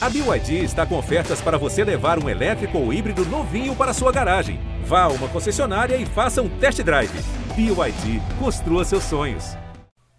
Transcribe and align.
A 0.00 0.08
BYD 0.08 0.62
está 0.62 0.86
com 0.86 0.96
ofertas 0.96 1.40
para 1.40 1.58
você 1.58 1.82
levar 1.82 2.22
um 2.22 2.28
elétrico 2.28 2.78
ou 2.78 2.92
híbrido 2.92 3.24
novinho 3.24 3.74
para 3.74 3.92
sua 3.92 4.12
garagem. 4.12 4.60
Vá 4.84 5.02
a 5.02 5.08
uma 5.08 5.28
concessionária 5.28 5.96
e 5.96 6.06
faça 6.06 6.40
um 6.40 6.48
test 6.60 6.80
drive. 6.84 7.10
BYD, 7.56 8.22
construa 8.38 8.84
seus 8.84 9.02
sonhos. 9.02 9.56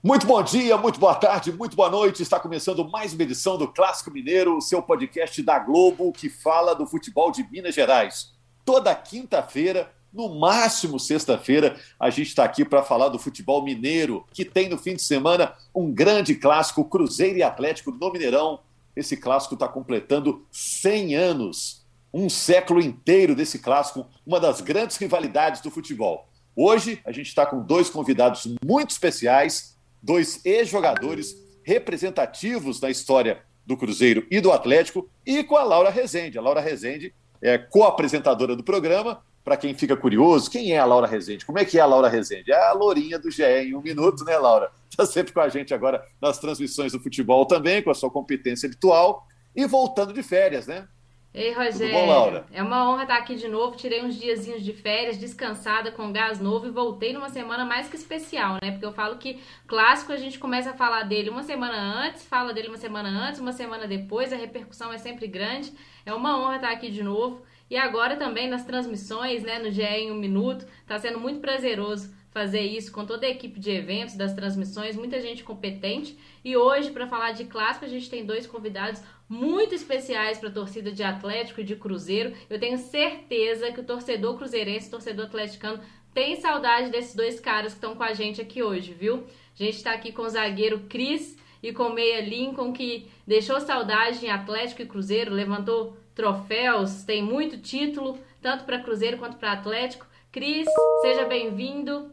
Muito 0.04 0.28
bom 0.28 0.44
dia, 0.44 0.76
muito 0.76 1.00
boa 1.00 1.16
tarde, 1.16 1.54
muito 1.54 1.78
boa 1.78 1.90
noite. 1.90 2.22
Está 2.22 2.42
começando 2.42 2.90
mais 2.90 3.14
uma 3.14 3.24
edição 3.24 3.58
do 3.58 3.70
Clássico 3.70 4.12
Mineiro, 4.12 4.58
o 4.58 4.62
seu 4.62 4.82
podcast 4.82 5.42
da 5.42 5.58
Globo 5.58 6.12
que 6.12 6.30
fala 6.30 6.76
do 6.76 6.86
futebol 6.86 7.32
de 7.32 7.50
Minas 7.50 7.74
Gerais. 7.74 8.34
Toda 8.66 8.94
quinta-feira, 8.94 9.90
no 10.12 10.38
máximo 10.38 11.00
sexta-feira, 11.00 11.80
a 11.98 12.10
gente 12.10 12.28
está 12.28 12.44
aqui 12.44 12.66
para 12.66 12.84
falar 12.84 13.08
do 13.08 13.18
futebol 13.18 13.64
mineiro, 13.64 14.26
que 14.34 14.44
tem 14.44 14.68
no 14.68 14.78
fim 14.78 14.98
de 14.98 15.04
semana 15.04 15.54
um 15.74 15.90
grande 15.90 16.36
clássico, 16.36 16.84
Cruzeiro 16.84 17.38
e 17.38 17.44
Atlético 17.44 17.92
no 17.92 18.12
Mineirão. 18.12 18.60
Esse 18.96 19.16
clássico 19.18 19.54
está 19.54 19.68
completando 19.68 20.46
100 20.52 21.16
anos, 21.16 21.86
um 22.14 22.30
século 22.30 22.82
inteiro 22.82 23.36
desse 23.36 23.60
clássico, 23.60 24.08
uma 24.26 24.40
das 24.40 24.62
grandes 24.62 24.98
rivalidades 24.98 25.62
do 25.62 25.72
futebol. 25.72 26.28
Hoje 26.56 27.00
a 27.06 27.12
gente 27.12 27.28
está 27.28 27.46
com 27.46 27.62
dois 27.62 27.90
convidados 27.90 28.48
muito 28.66 28.92
especiais, 28.92 29.78
dois 30.02 30.44
ex-jogadores 30.46 31.36
representativos 31.64 32.82
na 32.82 32.90
história 32.90 33.42
do 33.66 33.78
Cruzeiro 33.78 34.26
e 34.32 34.42
do 34.42 34.52
Atlético, 34.52 35.08
e 35.26 35.44
com 35.44 35.56
a 35.56 35.64
Laura 35.64 35.92
Rezende. 35.92 36.38
A 36.38 36.42
Laura 36.42 36.60
Rezende 36.60 37.14
é 37.42 37.58
co-apresentadora 37.58 38.56
do 38.56 38.64
programa. 38.64 39.24
Para 39.50 39.58
quem 39.58 39.74
fica 39.74 39.98
curioso, 39.98 40.48
quem 40.48 40.74
é 40.74 40.78
a 40.78 40.86
Laura 40.86 41.08
Rezende? 41.08 41.44
Como 41.44 41.58
é 41.58 41.66
que 41.66 41.80
é 41.80 41.82
a 41.82 41.86
Laura 41.88 42.08
Rezende? 42.08 42.52
É 42.52 42.68
a 42.68 42.72
Lourinha 42.72 43.18
do 43.18 43.32
GE 43.32 43.42
em 43.42 43.74
um 43.74 43.82
minuto, 43.82 44.24
né, 44.24 44.38
Laura? 44.38 44.70
Está 44.88 45.08
sempre 45.08 45.34
com 45.34 45.40
a 45.40 45.50
gente 45.50 45.74
agora 45.74 46.06
nas 46.22 46.38
transmissões 46.38 46.92
do 46.92 47.00
futebol 47.00 47.48
também, 47.48 47.82
com 47.82 47.90
a 47.90 47.96
sua 47.96 48.12
competência 48.12 48.68
habitual. 48.68 49.26
E 49.56 49.66
voltando 49.66 50.14
de 50.14 50.22
férias, 50.22 50.68
né? 50.68 50.88
Ei, 51.34 51.52
Rogério. 51.52 51.96
Bom, 51.96 52.06
Laura? 52.06 52.46
É 52.54 52.62
uma 52.62 52.92
honra 52.92 53.02
estar 53.02 53.18
aqui 53.18 53.34
de 53.34 53.48
novo. 53.48 53.76
Tirei 53.76 54.04
uns 54.04 54.20
diazinhos 54.20 54.62
de 54.62 54.72
férias, 54.72 55.18
descansada, 55.18 55.92
com 55.92 56.12
gás 56.12 56.40
novo 56.40 56.68
e 56.68 56.70
voltei 56.70 57.12
numa 57.12 57.30
semana 57.30 57.66
mais 57.66 57.90
que 57.90 57.96
especial, 57.96 58.60
né? 58.62 58.70
Porque 58.70 58.86
eu 58.86 58.94
falo 58.94 59.18
que 59.18 59.42
clássico 59.66 60.14
a 60.14 60.18
gente 60.18 60.38
começa 60.38 60.70
a 60.70 60.74
falar 60.76 61.06
dele 61.06 61.32
uma 61.32 61.42
semana 61.42 62.06
antes, 62.06 62.24
fala 62.24 62.54
dele 62.54 62.68
uma 62.68 62.78
semana 62.78 63.10
antes, 63.10 63.40
uma 63.40 63.52
semana 63.52 63.88
depois, 63.88 64.32
a 64.32 64.36
repercussão 64.36 64.94
é 64.94 65.00
sempre 65.00 65.26
grande. 65.26 65.74
É 66.06 66.14
uma 66.14 66.40
honra 66.40 66.58
estar 66.58 66.70
aqui 66.70 66.92
de 66.92 67.02
novo. 67.02 67.42
E 67.70 67.78
agora 67.78 68.16
também 68.16 68.50
nas 68.50 68.66
transmissões, 68.66 69.44
né, 69.44 69.60
no 69.60 69.70
GE 69.70 69.84
em 69.84 70.12
um 70.12 70.16
minuto, 70.16 70.66
está 70.82 70.98
sendo 70.98 71.20
muito 71.20 71.40
prazeroso 71.40 72.18
fazer 72.32 72.62
isso 72.62 72.92
com 72.92 73.06
toda 73.06 73.26
a 73.26 73.30
equipe 73.30 73.60
de 73.60 73.72
eventos, 73.72 74.16
das 74.16 74.34
transmissões, 74.34 74.96
muita 74.96 75.20
gente 75.20 75.44
competente. 75.44 76.18
E 76.44 76.56
hoje, 76.56 76.92
para 76.92 77.08
falar 77.08 77.32
de 77.32 77.46
clássico, 77.46 77.86
a 77.86 77.88
gente 77.88 78.10
tem 78.10 78.26
dois 78.26 78.46
convidados 78.46 79.02
muito 79.28 79.74
especiais 79.74 80.38
para 80.38 80.50
a 80.50 80.54
torcida 80.54 80.92
de 80.92 81.04
Atlético 81.04 81.62
e 81.62 81.64
de 81.64 81.76
Cruzeiro. 81.76 82.34
Eu 82.50 82.60
tenho 82.60 82.78
certeza 82.78 83.72
que 83.72 83.80
o 83.80 83.84
torcedor 83.84 84.38
cruzeirense, 84.38 84.88
o 84.88 84.92
torcedor 84.92 85.26
atleticano, 85.26 85.80
tem 86.14 86.36
saudade 86.36 86.90
desses 86.90 87.16
dois 87.16 87.40
caras 87.40 87.74
que 87.74 87.78
estão 87.78 87.96
com 87.96 88.04
a 88.04 88.14
gente 88.14 88.42
aqui 88.42 88.64
hoje, 88.64 88.94
viu? 88.94 89.26
A 89.54 89.64
gente 89.64 89.76
está 89.76 89.92
aqui 89.92 90.12
com 90.12 90.24
o 90.24 90.30
zagueiro 90.30 90.86
Cris 90.90 91.38
e 91.62 91.74
com 91.74 91.84
o 91.84 91.94
meia 91.94 92.22
Lincoln, 92.22 92.72
que 92.72 93.08
deixou 93.28 93.60
saudade 93.60 94.26
em 94.26 94.30
Atlético 94.30 94.82
e 94.82 94.86
Cruzeiro, 94.86 95.34
levantou 95.34 95.98
troféus, 96.20 97.04
tem 97.04 97.24
muito 97.24 97.58
título, 97.58 98.20
tanto 98.42 98.66
para 98.66 98.84
Cruzeiro 98.84 99.18
quanto 99.18 99.38
para 99.38 99.54
Atlético. 99.54 100.06
Cris, 100.30 100.68
seja 101.02 101.24
bem-vindo. 101.26 102.12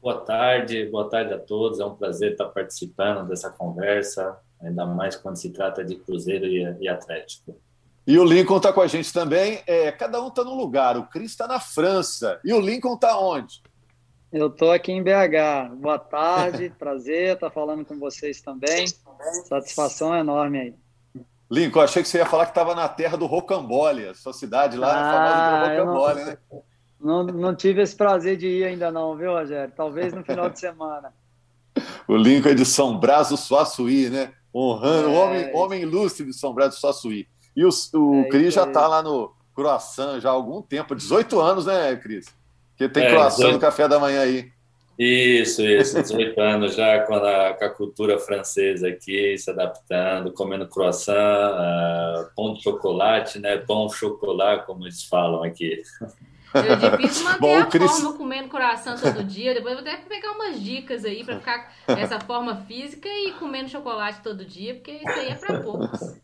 Boa 0.00 0.20
tarde, 0.20 0.86
boa 0.86 1.10
tarde 1.10 1.34
a 1.34 1.40
todos. 1.40 1.80
É 1.80 1.84
um 1.84 1.96
prazer 1.96 2.32
estar 2.32 2.46
participando 2.46 3.26
dessa 3.26 3.50
conversa, 3.50 4.38
ainda 4.60 4.86
mais 4.86 5.16
quando 5.16 5.34
se 5.34 5.50
trata 5.50 5.84
de 5.84 5.96
Cruzeiro 5.96 6.46
e, 6.46 6.88
Atlético. 6.88 7.60
E 8.06 8.16
o 8.16 8.24
Lincoln 8.24 8.58
está 8.58 8.72
com 8.72 8.80
a 8.80 8.86
gente 8.86 9.12
também. 9.12 9.60
É, 9.66 9.90
cada 9.90 10.22
um 10.22 10.28
está 10.28 10.44
num 10.44 10.54
lugar. 10.54 10.96
O 10.96 11.08
Cris 11.08 11.32
está 11.32 11.48
na 11.48 11.58
França. 11.58 12.38
E 12.44 12.52
o 12.52 12.60
Lincoln 12.60 12.94
está 12.94 13.18
onde? 13.18 13.60
Eu 14.32 14.46
estou 14.46 14.70
aqui 14.70 14.92
em 14.92 15.02
BH. 15.02 15.74
Boa 15.80 15.98
tarde, 15.98 16.72
prazer 16.78 17.34
estar 17.34 17.50
falando 17.50 17.84
com 17.84 17.98
vocês 17.98 18.40
também. 18.40 18.86
Satisfação 19.48 20.14
enorme 20.14 20.60
aí. 20.60 20.81
Lincoln, 21.52 21.82
achei 21.82 22.02
que 22.02 22.08
você 22.08 22.16
ia 22.16 22.24
falar 22.24 22.46
que 22.46 22.52
estava 22.52 22.74
na 22.74 22.88
terra 22.88 23.14
do 23.14 23.26
Rocambole, 23.26 24.14
sua 24.14 24.32
cidade 24.32 24.78
lá 24.78 24.88
ah, 24.88 25.00
é 25.00 25.12
famosa 25.12 25.70
pelo 25.70 25.92
Rocambole, 25.92 26.18
não, 26.18 26.26
né? 26.26 26.38
Não, 26.98 27.24
não 27.24 27.54
tive 27.54 27.82
esse 27.82 27.94
prazer 27.94 28.38
de 28.38 28.46
ir 28.46 28.64
ainda 28.64 28.90
não, 28.90 29.14
viu, 29.14 29.32
Rogério? 29.32 29.70
Talvez 29.76 30.14
no 30.14 30.24
final 30.24 30.48
de 30.48 30.58
semana. 30.58 31.12
o 32.08 32.16
Lincoln 32.16 32.48
é 32.48 32.54
de 32.54 32.64
São 32.64 32.98
Brás 32.98 33.28
do 33.28 33.36
Suaçuí, 33.36 34.08
né? 34.08 34.32
Honrando, 34.54 35.10
é, 35.10 35.18
homem, 35.18 35.54
homem 35.54 35.82
ilustre 35.82 36.24
de 36.24 36.32
São 36.32 36.54
Brás 36.54 36.70
do 36.70 36.80
Suaçuí. 36.80 37.28
E 37.54 37.66
o, 37.66 37.68
o 37.68 38.20
é, 38.20 38.28
Cris 38.30 38.54
já 38.54 38.64
está 38.64 38.88
lá 38.88 39.02
no 39.02 39.34
croissant 39.54 40.20
já 40.20 40.30
há 40.30 40.32
algum 40.32 40.62
tempo, 40.62 40.94
18 40.94 41.38
anos, 41.38 41.66
né, 41.66 41.94
Cris? 41.96 42.34
Que 42.78 42.88
tem 42.88 43.04
é, 43.04 43.10
croissant 43.10 43.36
18... 43.36 43.54
no 43.54 43.60
café 43.60 43.86
da 43.86 43.98
manhã 43.98 44.22
aí. 44.22 44.50
Isso, 44.98 45.62
isso, 45.62 46.00
18 46.00 46.38
anos 46.40 46.74
já 46.74 47.00
com 47.00 47.14
a, 47.14 47.54
com 47.54 47.64
a, 47.64 47.70
cultura 47.70 48.18
francesa 48.18 48.88
aqui, 48.88 49.36
se 49.38 49.50
adaptando, 49.50 50.32
comendo 50.32 50.68
croissant, 50.68 51.14
uh, 51.14 52.30
pão 52.36 52.54
de 52.54 52.62
chocolate, 52.62 53.38
né? 53.38 53.56
Pão 53.56 53.88
chocolate, 53.88 54.66
como 54.66 54.84
eles 54.84 55.02
falam 55.04 55.42
aqui. 55.42 55.82
É 56.54 56.76
difícil 56.76 57.24
manter 57.24 57.40
Bom, 57.40 57.58
a 57.58 57.66
Chris... 57.66 57.90
forma 57.90 58.12
comendo 58.12 58.48
coração 58.48 58.94
todo 58.96 59.24
dia. 59.24 59.54
Depois 59.54 59.74
vou 59.74 59.82
até 59.82 59.96
pegar 59.96 60.32
umas 60.32 60.60
dicas 60.60 61.04
aí 61.04 61.24
para 61.24 61.38
ficar 61.38 61.72
essa 61.86 62.20
forma 62.20 62.56
física 62.66 63.08
e 63.08 63.32
comendo 63.32 63.70
chocolate 63.70 64.20
todo 64.22 64.44
dia, 64.44 64.74
porque 64.74 64.92
isso 64.92 65.08
aí 65.08 65.28
é 65.28 65.34
para 65.34 65.60
poucos. 65.60 66.20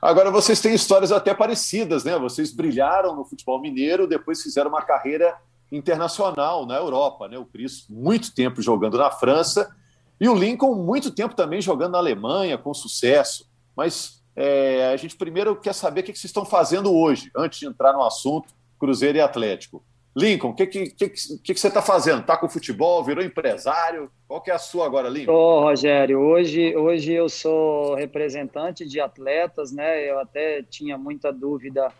Agora, 0.00 0.30
vocês 0.30 0.60
têm 0.60 0.74
histórias 0.74 1.10
até 1.10 1.34
parecidas, 1.34 2.04
né? 2.04 2.16
Vocês 2.18 2.52
brilharam 2.52 3.16
no 3.16 3.24
futebol 3.24 3.60
mineiro, 3.60 4.06
depois 4.06 4.42
fizeram 4.42 4.68
uma 4.68 4.82
carreira 4.82 5.34
internacional 5.70 6.66
na 6.66 6.76
Europa, 6.76 7.28
né? 7.28 7.38
O 7.38 7.44
Cris, 7.44 7.86
muito 7.88 8.34
tempo 8.34 8.62
jogando 8.62 8.96
na 8.96 9.10
França 9.10 9.74
e 10.20 10.28
o 10.28 10.34
Lincoln, 10.34 10.74
muito 10.74 11.10
tempo 11.10 11.34
também 11.34 11.60
jogando 11.60 11.92
na 11.92 11.98
Alemanha, 11.98 12.58
com 12.58 12.74
sucesso. 12.74 13.48
Mas 13.76 14.22
é, 14.34 14.86
a 14.92 14.96
gente 14.96 15.16
primeiro 15.16 15.54
quer 15.56 15.74
saber 15.74 16.00
o 16.00 16.04
que 16.04 16.12
vocês 16.12 16.24
estão 16.24 16.44
fazendo 16.44 16.92
hoje, 16.92 17.30
antes 17.36 17.58
de 17.58 17.66
entrar 17.66 17.92
no 17.92 18.02
assunto 18.02 18.52
Cruzeiro 18.78 19.18
e 19.18 19.20
Atlético. 19.20 19.84
Lincoln, 20.16 20.50
o 20.50 20.54
que, 20.54 20.66
que, 20.66 20.90
que, 20.90 21.08
que, 21.08 21.54
você 21.54 21.68
está 21.68 21.80
fazendo? 21.80 22.20
Está 22.20 22.36
com 22.36 22.48
futebol? 22.48 23.04
Virou 23.04 23.22
empresário? 23.22 24.10
Qual 24.26 24.40
que 24.40 24.50
é 24.50 24.54
a 24.54 24.58
sua 24.58 24.84
agora, 24.84 25.08
Lincoln? 25.08 25.32
Ô, 25.32 25.60
Rogério, 25.60 26.18
hoje, 26.18 26.76
hoje 26.76 27.12
eu 27.12 27.28
sou 27.28 27.94
representante 27.94 28.84
de 28.84 29.00
atletas, 29.00 29.70
né? 29.70 30.10
Eu 30.10 30.18
até 30.18 30.62
tinha 30.62 30.98
muita 30.98 31.32
dúvida 31.32 31.92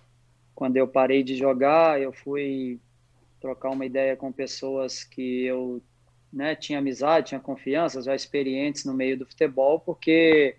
quando 0.53 0.77
eu 0.77 0.89
parei 0.89 1.23
de 1.23 1.37
jogar. 1.37 2.01
Eu 2.01 2.13
fui 2.13 2.81
trocar 3.41 3.71
uma 3.71 3.87
ideia 3.87 4.17
com 4.17 4.33
pessoas 4.33 5.05
que 5.05 5.45
eu 5.45 5.83
né, 6.33 6.55
tinha 6.55 6.79
amizade, 6.79 7.29
tinha 7.29 7.41
confiança, 7.41 8.03
já 8.03 8.15
experientes 8.15 8.85
no 8.85 8.95
meio 8.95 9.19
do 9.19 9.27
futebol, 9.27 9.81
porque 9.81 10.57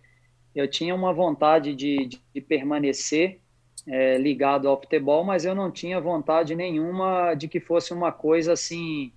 eu 0.55 0.67
tinha 0.67 0.95
uma 0.95 1.13
vontade 1.13 1.75
de, 1.75 2.09
de 2.33 2.41
permanecer 2.41 3.39
é, 3.87 4.17
ligado 4.17 4.67
ao 4.67 4.79
futebol, 4.79 5.23
mas 5.23 5.45
eu 5.45 5.55
não 5.55 5.71
tinha 5.71 5.99
vontade 5.99 6.55
nenhuma 6.55 7.33
de 7.33 7.47
que 7.47 7.59
fosse 7.59 7.93
uma 7.93 8.11
coisa 8.11 8.53
assim 8.53 9.11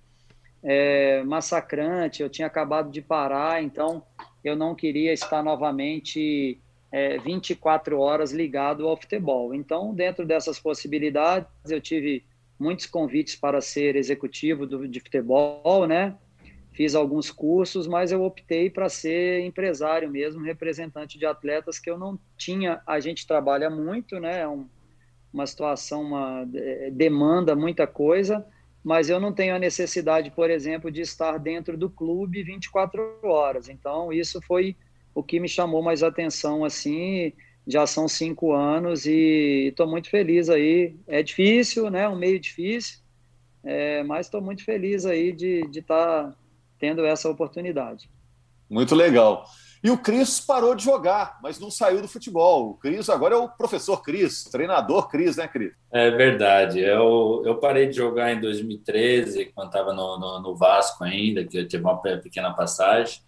é, 0.63 1.23
massacrante. 1.23 2.21
Eu 2.21 2.29
tinha 2.29 2.47
acabado 2.47 2.89
de 2.89 3.01
parar, 3.01 3.61
então 3.63 4.03
eu 4.43 4.55
não 4.55 4.75
queria 4.75 5.13
estar 5.13 5.43
novamente 5.43 6.59
é, 6.91 7.17
24 7.17 7.99
horas 7.99 8.31
ligado 8.31 8.87
ao 8.87 8.95
futebol. 8.95 9.53
Então, 9.53 9.93
dentro 9.93 10.25
dessas 10.25 10.59
possibilidades, 10.59 11.49
eu 11.67 11.81
tive 11.81 12.23
muitos 12.59 12.85
convites 12.85 13.35
para 13.35 13.61
ser 13.61 13.95
executivo 13.95 14.65
do, 14.65 14.87
de 14.87 14.99
futebol, 14.99 15.87
né? 15.87 16.15
Fiz 16.71 16.95
alguns 16.95 17.29
cursos, 17.29 17.85
mas 17.87 18.11
eu 18.11 18.23
optei 18.23 18.69
para 18.69 18.89
ser 18.89 19.41
empresário 19.41 20.09
mesmo, 20.09 20.43
representante 20.43 21.19
de 21.19 21.25
atletas 21.25 21.77
que 21.77 21.89
eu 21.89 21.97
não 21.97 22.17
tinha. 22.35 22.81
A 22.87 22.99
gente 22.99 23.27
trabalha 23.27 23.69
muito, 23.69 24.19
né? 24.19 24.41
É 24.41 24.47
um, 24.47 24.67
uma 25.31 25.45
situação, 25.45 26.01
uma 26.01 26.47
é, 26.55 26.89
demanda 26.89 27.55
muita 27.55 27.85
coisa, 27.85 28.45
mas 28.83 29.07
eu 29.07 29.19
não 29.19 29.31
tenho 29.31 29.55
a 29.55 29.59
necessidade, 29.59 30.31
por 30.31 30.49
exemplo, 30.49 30.91
de 30.91 31.01
estar 31.01 31.37
dentro 31.37 31.77
do 31.77 31.89
clube 31.89 32.41
24 32.41 33.19
horas. 33.23 33.69
Então, 33.69 34.11
isso 34.11 34.41
foi 34.41 34.75
o 35.13 35.23
que 35.23 35.39
me 35.39 35.47
chamou 35.47 35.83
mais 35.83 36.01
atenção, 36.01 36.65
assim, 36.65 37.33
já 37.65 37.87
são 37.87 38.07
cinco 38.07 38.53
anos 38.53 39.05
e 39.05 39.67
estou 39.69 39.87
muito 39.87 40.09
feliz 40.09 40.49
aí. 40.49 40.95
É 41.07 41.23
difícil, 41.23 41.89
né? 41.89 42.07
Um 42.07 42.15
meio 42.15 42.39
difícil, 42.39 42.99
é, 43.63 44.03
mas 44.03 44.27
estou 44.27 44.41
muito 44.41 44.63
feliz 44.63 45.05
aí 45.05 45.31
de 45.31 45.61
estar 45.73 46.25
tá 46.25 46.35
tendo 46.79 47.05
essa 47.05 47.29
oportunidade. 47.29 48.09
Muito 48.69 48.95
legal. 48.95 49.45
E 49.83 49.91
o 49.91 49.97
Cris 49.97 50.39
parou 50.39 50.73
de 50.75 50.83
jogar, 50.85 51.39
mas 51.43 51.59
não 51.59 51.69
saiu 51.69 52.01
do 52.01 52.07
futebol. 52.07 52.69
O 52.69 52.73
Cris 52.75 53.09
agora 53.09 53.35
é 53.35 53.37
o 53.37 53.49
professor 53.49 54.01
Cris, 54.01 54.45
treinador 54.45 55.09
Cris, 55.09 55.35
né, 55.35 55.45
Cris? 55.45 55.73
É 55.91 56.09
verdade. 56.09 56.79
Eu, 56.79 57.43
eu 57.45 57.57
parei 57.57 57.87
de 57.87 57.97
jogar 57.97 58.31
em 58.31 58.39
2013, 58.39 59.51
quando 59.53 59.67
estava 59.67 59.91
no, 59.91 60.17
no, 60.17 60.41
no, 60.41 60.55
Vasco 60.55 61.03
ainda, 61.03 61.43
que 61.43 61.57
eu 61.57 61.67
tive 61.67 61.83
uma 61.83 61.97
pequena 61.97 62.53
passagem. 62.53 63.19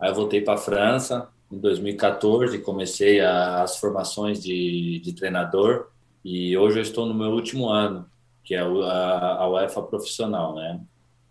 Aí 0.00 0.08
eu 0.08 0.14
voltei 0.14 0.40
para 0.40 0.54
a 0.54 0.58
França, 0.58 1.28
em 1.52 1.58
2014, 1.58 2.58
comecei 2.60 3.20
a, 3.20 3.62
as 3.62 3.76
formações 3.76 4.42
de, 4.42 5.00
de 5.00 5.12
treinador 5.12 5.88
e 6.24 6.56
hoje 6.56 6.78
eu 6.78 6.82
estou 6.82 7.04
no 7.04 7.12
meu 7.12 7.30
último 7.30 7.68
ano, 7.68 8.06
que 8.42 8.54
é 8.54 8.60
a, 8.60 8.64
a 8.64 9.50
UEFA 9.50 9.82
profissional, 9.82 10.54
né? 10.54 10.80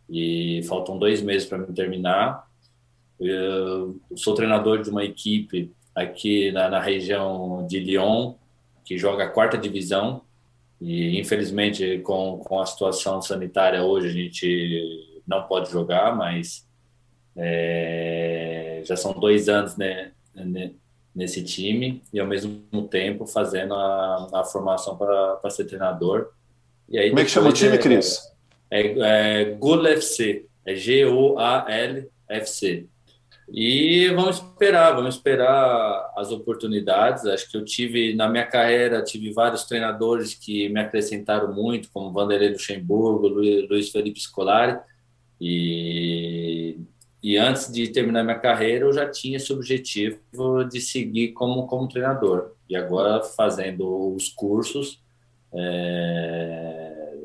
E 0.07 0.61
faltam 0.67 0.97
dois 0.97 1.21
meses 1.21 1.47
para 1.47 1.57
me 1.57 1.73
terminar. 1.73 2.47
Eu 3.19 3.99
sou 4.15 4.35
treinador 4.35 4.81
de 4.81 4.89
uma 4.89 5.03
equipe 5.03 5.71
aqui 5.95 6.51
na, 6.51 6.69
na 6.69 6.79
região 6.79 7.65
de 7.67 7.79
Lyon, 7.79 8.35
que 8.83 8.97
joga 8.97 9.23
a 9.23 9.29
quarta 9.29 9.57
divisão. 9.57 10.21
E 10.79 11.19
infelizmente, 11.19 11.99
com, 11.99 12.37
com 12.39 12.59
a 12.59 12.65
situação 12.65 13.21
sanitária 13.21 13.83
hoje, 13.83 14.07
a 14.07 14.11
gente 14.11 15.21
não 15.25 15.43
pode 15.43 15.71
jogar, 15.71 16.15
mas 16.15 16.67
é, 17.35 18.81
já 18.85 18.95
são 18.95 19.13
dois 19.13 19.47
anos 19.49 19.77
né, 19.77 20.11
nesse 21.13 21.43
time 21.43 22.01
e 22.13 22.19
ao 22.19 22.27
mesmo 22.27 22.87
tempo 22.89 23.25
fazendo 23.25 23.73
a, 23.73 24.29
a 24.33 24.43
formação 24.43 24.97
para 24.97 25.49
ser 25.49 25.65
treinador. 25.65 26.29
E 26.89 26.97
aí, 26.97 27.09
Como 27.09 27.21
é 27.21 27.25
que 27.25 27.31
chama 27.31 27.49
o 27.49 27.53
time, 27.53 27.75
é, 27.75 27.77
Cris? 27.77 28.19
É, 28.69 28.81
é, 28.81 29.41
é 29.41 29.45
Gol 29.55 29.85
FC, 29.87 30.45
é 30.65 30.75
G-O-A-L-F-C. 30.75 32.07
E 33.53 34.07
vamos 34.09 34.37
esperar, 34.37 34.95
vamos 34.95 35.15
esperar 35.15 36.13
as 36.15 36.31
oportunidades. 36.31 37.25
Acho 37.25 37.51
que 37.51 37.57
eu 37.57 37.65
tive, 37.65 38.15
na 38.15 38.29
minha 38.29 38.45
carreira, 38.45 39.03
tive 39.03 39.33
vários 39.33 39.65
treinadores 39.65 40.33
que 40.33 40.69
me 40.69 40.79
acrescentaram 40.79 41.53
muito, 41.53 41.89
como 41.91 42.13
Vanderlei 42.13 42.49
Luxemburgo, 42.49 43.27
Luiz 43.27 43.89
Felipe 43.89 44.21
Scolari. 44.21 44.79
E, 45.39 46.77
e 47.23 47.37
antes 47.37 47.71
de 47.71 47.87
terminar 47.89 48.23
minha 48.23 48.39
carreira, 48.39 48.85
eu 48.85 48.93
já 48.93 49.09
tinha 49.09 49.37
esse 49.37 49.53
objetivo 49.53 50.63
de 50.63 50.81
seguir 50.81 51.33
como, 51.33 51.67
como 51.67 51.87
treinador. 51.87 52.53
E 52.67 52.75
agora, 52.75 53.21
fazendo 53.21 54.15
os 54.15 54.29
cursos, 54.29 54.99
é, 55.53 57.15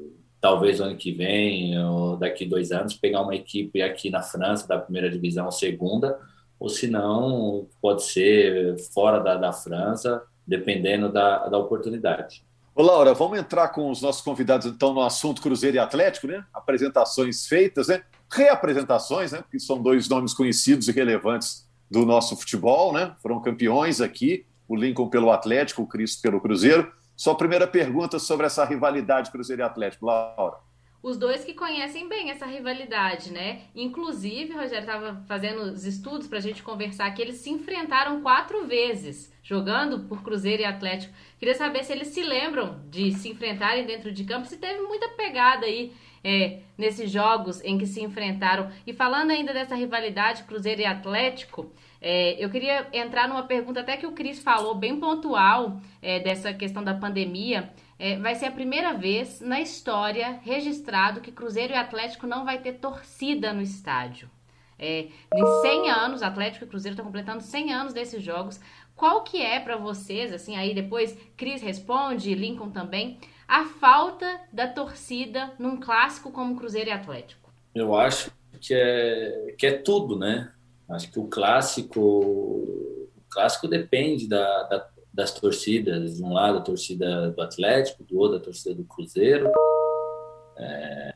talvez 0.41 0.81
ano 0.81 0.97
que 0.97 1.13
vem, 1.13 1.83
ou 1.83 2.17
daqui 2.17 2.45
dois 2.45 2.73
anos, 2.73 2.95
pegar 2.95 3.23
uma 3.23 3.35
equipe 3.35 3.81
aqui 3.81 4.11
na 4.11 4.23
França, 4.23 4.69
da 4.69 4.79
primeira 4.79 5.11
divisão, 5.11 5.51
segunda, 5.51 6.19
ou 6.61 6.69
se 6.69 6.89
não, 6.89 7.67
pode 7.81 8.03
ser 8.05 8.77
fora 8.93 9.19
da, 9.19 9.37
da 9.37 9.53
França, 9.53 10.23
dependendo 10.47 11.11
da, 11.11 11.49
da 11.49 11.59
oportunidade. 11.59 12.45
Ô, 12.75 12.83
Laura, 12.83 13.15
vamos 13.15 13.39
entrar 13.39 13.69
com 13.69 13.91
os 13.91 14.03
nossos 14.03 14.21
convidados, 14.21 14.67
então, 14.67 14.93
no 14.93 15.01
assunto 15.01 15.41
Cruzeiro 15.41 15.79
e 15.79 15.81
Atlético, 15.81 16.27
né? 16.27 16.45
Apresentações 16.53 17.47
feitas, 17.47 17.89
né? 17.89 18.03
Reapresentações, 18.33 19.33
né? 19.33 19.45
Que 19.51 19.59
são 19.59 19.81
dois 19.81 20.09
nomes 20.09 20.35
conhecidos 20.35 20.89
e 20.89 20.93
relevantes 20.93 21.69
do 21.91 22.05
nosso 22.05 22.37
futebol, 22.37 22.93
né? 22.93 23.15
Foram 23.23 23.41
campeões 23.41 24.01
aqui, 24.01 24.45
o 24.69 24.75
Lincoln 24.77 25.09
pelo 25.09 25.31
Atlético, 25.31 25.83
o 25.83 25.87
Cristo 25.87 26.23
pelo 26.23 26.41
Cruzeiro. 26.41 26.93
Sua 27.17 27.35
primeira 27.35 27.67
pergunta 27.67 28.19
sobre 28.19 28.47
essa 28.47 28.65
rivalidade 28.65 29.31
Cruzeiro 29.31 29.63
e 29.63 29.65
Atlético, 29.65 30.07
Laura. 30.07 30.59
Os 31.03 31.17
dois 31.17 31.45
que 31.45 31.55
conhecem 31.55 32.09
bem 32.09 32.31
essa 32.31 32.45
rivalidade, 32.45 33.31
né? 33.31 33.63
Inclusive, 33.75 34.53
o 34.53 34.57
Rogério 34.57 34.81
estava 34.81 35.23
fazendo 35.29 35.63
os 35.63 35.85
estudos 35.85 36.27
para 36.27 36.39
a 36.39 36.43
gente 36.43 36.65
conversar 36.65 37.09
que 37.13 37.23
eles 37.23 37.37
se 37.37 37.49
enfrentaram 37.49 38.21
quatro 38.23 38.67
vezes 38.67 39.33
jogando 39.41 40.01
por 40.09 40.25
Cruzeiro 40.25 40.63
e 40.63 40.65
Atlético. 40.65 41.15
Queria 41.39 41.55
saber 41.55 41.85
se 41.85 41.93
eles 41.93 42.09
se 42.09 42.25
lembram 42.25 42.81
de 42.91 43.13
se 43.13 43.29
enfrentarem 43.29 43.87
dentro 43.87 44.11
de 44.11 44.25
campo, 44.25 44.49
se 44.49 44.57
teve 44.57 44.81
muita 44.81 45.11
pegada 45.11 45.65
aí 45.65 45.93
é, 46.27 46.59
nesses 46.77 47.09
jogos 47.09 47.63
em 47.63 47.79
que 47.79 47.87
se 47.87 48.03
enfrentaram. 48.03 48.69
E 48.85 48.93
falando 48.93 49.31
ainda 49.31 49.55
dessa 49.55 49.77
rivalidade 49.77 50.43
Cruzeiro 50.43 50.81
e 50.81 50.85
Atlético, 50.85 51.71
é, 52.03 52.35
eu 52.45 52.51
queria 52.51 52.89
entrar 52.93 53.29
numa 53.29 53.45
pergunta 53.45 53.79
até 53.79 53.97
que 53.97 54.09
o 54.09 54.11
Cris 54.11 54.43
falou, 54.43 54.75
bem 54.75 54.99
pontual, 54.99 55.81
é, 56.03 56.19
dessa 56.19 56.53
questão 56.53 56.83
da 56.83 56.95
pandemia. 56.95 57.71
É, 57.97 58.19
vai 58.19 58.35
ser 58.35 58.47
a 58.47 58.51
primeira 58.51 58.93
vez 58.93 59.41
na 59.41 59.61
história 59.61 60.41
registrado 60.43 61.21
que 61.21 61.31
Cruzeiro 61.31 61.73
e 61.73 61.77
Atlético 61.77 62.27
não 62.27 62.45
vai 62.45 62.59
ter 62.59 62.73
torcida 62.73 63.53
no 63.53 63.63
estádio. 63.63 64.29
É, 64.77 65.07
em 65.33 65.47
100 65.63 65.91
anos, 65.91 66.23
Atlético 66.25 66.65
e 66.65 66.69
Cruzeiro 66.69 66.95
estão 66.95 67.07
completando 67.07 67.41
100 67.41 67.73
anos 67.73 67.95
desses 67.95 68.21
jogos. 68.21 68.61
Qual 68.97 69.23
que 69.23 69.41
é 69.41 69.61
para 69.61 69.77
vocês, 69.77 70.33
assim, 70.33 70.57
aí 70.57 70.75
depois 70.75 71.17
Cris 71.37 71.63
responde, 71.63 72.35
Lincoln 72.35 72.71
também, 72.71 73.19
a 73.49 73.65
falta 73.65 74.41
da 74.53 74.67
torcida 74.67 75.53
num 75.59 75.79
clássico 75.79 76.31
como 76.31 76.57
Cruzeiro 76.57 76.91
e 76.91 76.93
Atlético? 76.93 77.53
Eu 77.75 77.95
acho 77.95 78.31
que 78.61 78.75
é, 78.75 79.55
que 79.59 79.67
é 79.67 79.73
tudo, 79.79 80.19
né? 80.19 80.53
Acho 80.89 81.11
que 81.11 81.19
o 81.19 81.27
clássico, 81.27 82.01
o 82.01 83.09
clássico 83.29 83.69
depende 83.69 84.29
da, 84.29 84.63
da, 84.65 84.89
das 85.13 85.33
torcidas. 85.33 86.17
De 86.17 86.23
um 86.23 86.33
lado, 86.33 86.59
a 86.59 86.63
torcida 86.63 87.31
do 87.31 87.43
Atlético, 87.43 88.05
do 88.05 88.19
outro, 88.19 88.39
a 88.39 88.41
torcida 88.41 88.75
do 88.75 88.85
Cruzeiro. 88.85 89.51
É, 90.57 91.15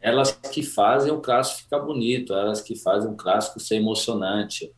elas 0.00 0.32
que 0.32 0.62
fazem 0.62 1.12
o 1.12 1.20
clássico 1.20 1.62
ficar 1.62 1.80
bonito, 1.80 2.34
elas 2.34 2.60
que 2.60 2.76
fazem 2.76 3.10
o 3.10 3.16
clássico 3.16 3.58
ser 3.58 3.76
emocionante. 3.76 4.72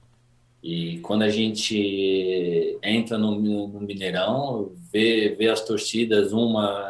E 0.67 0.99
quando 0.99 1.23
a 1.23 1.29
gente 1.29 2.77
entra 2.83 3.17
no, 3.17 3.41
no 3.41 3.81
Mineirão, 3.81 4.73
vê, 4.93 5.33
vê 5.39 5.49
as 5.49 5.61
torcidas, 5.61 6.33
uma 6.33 6.85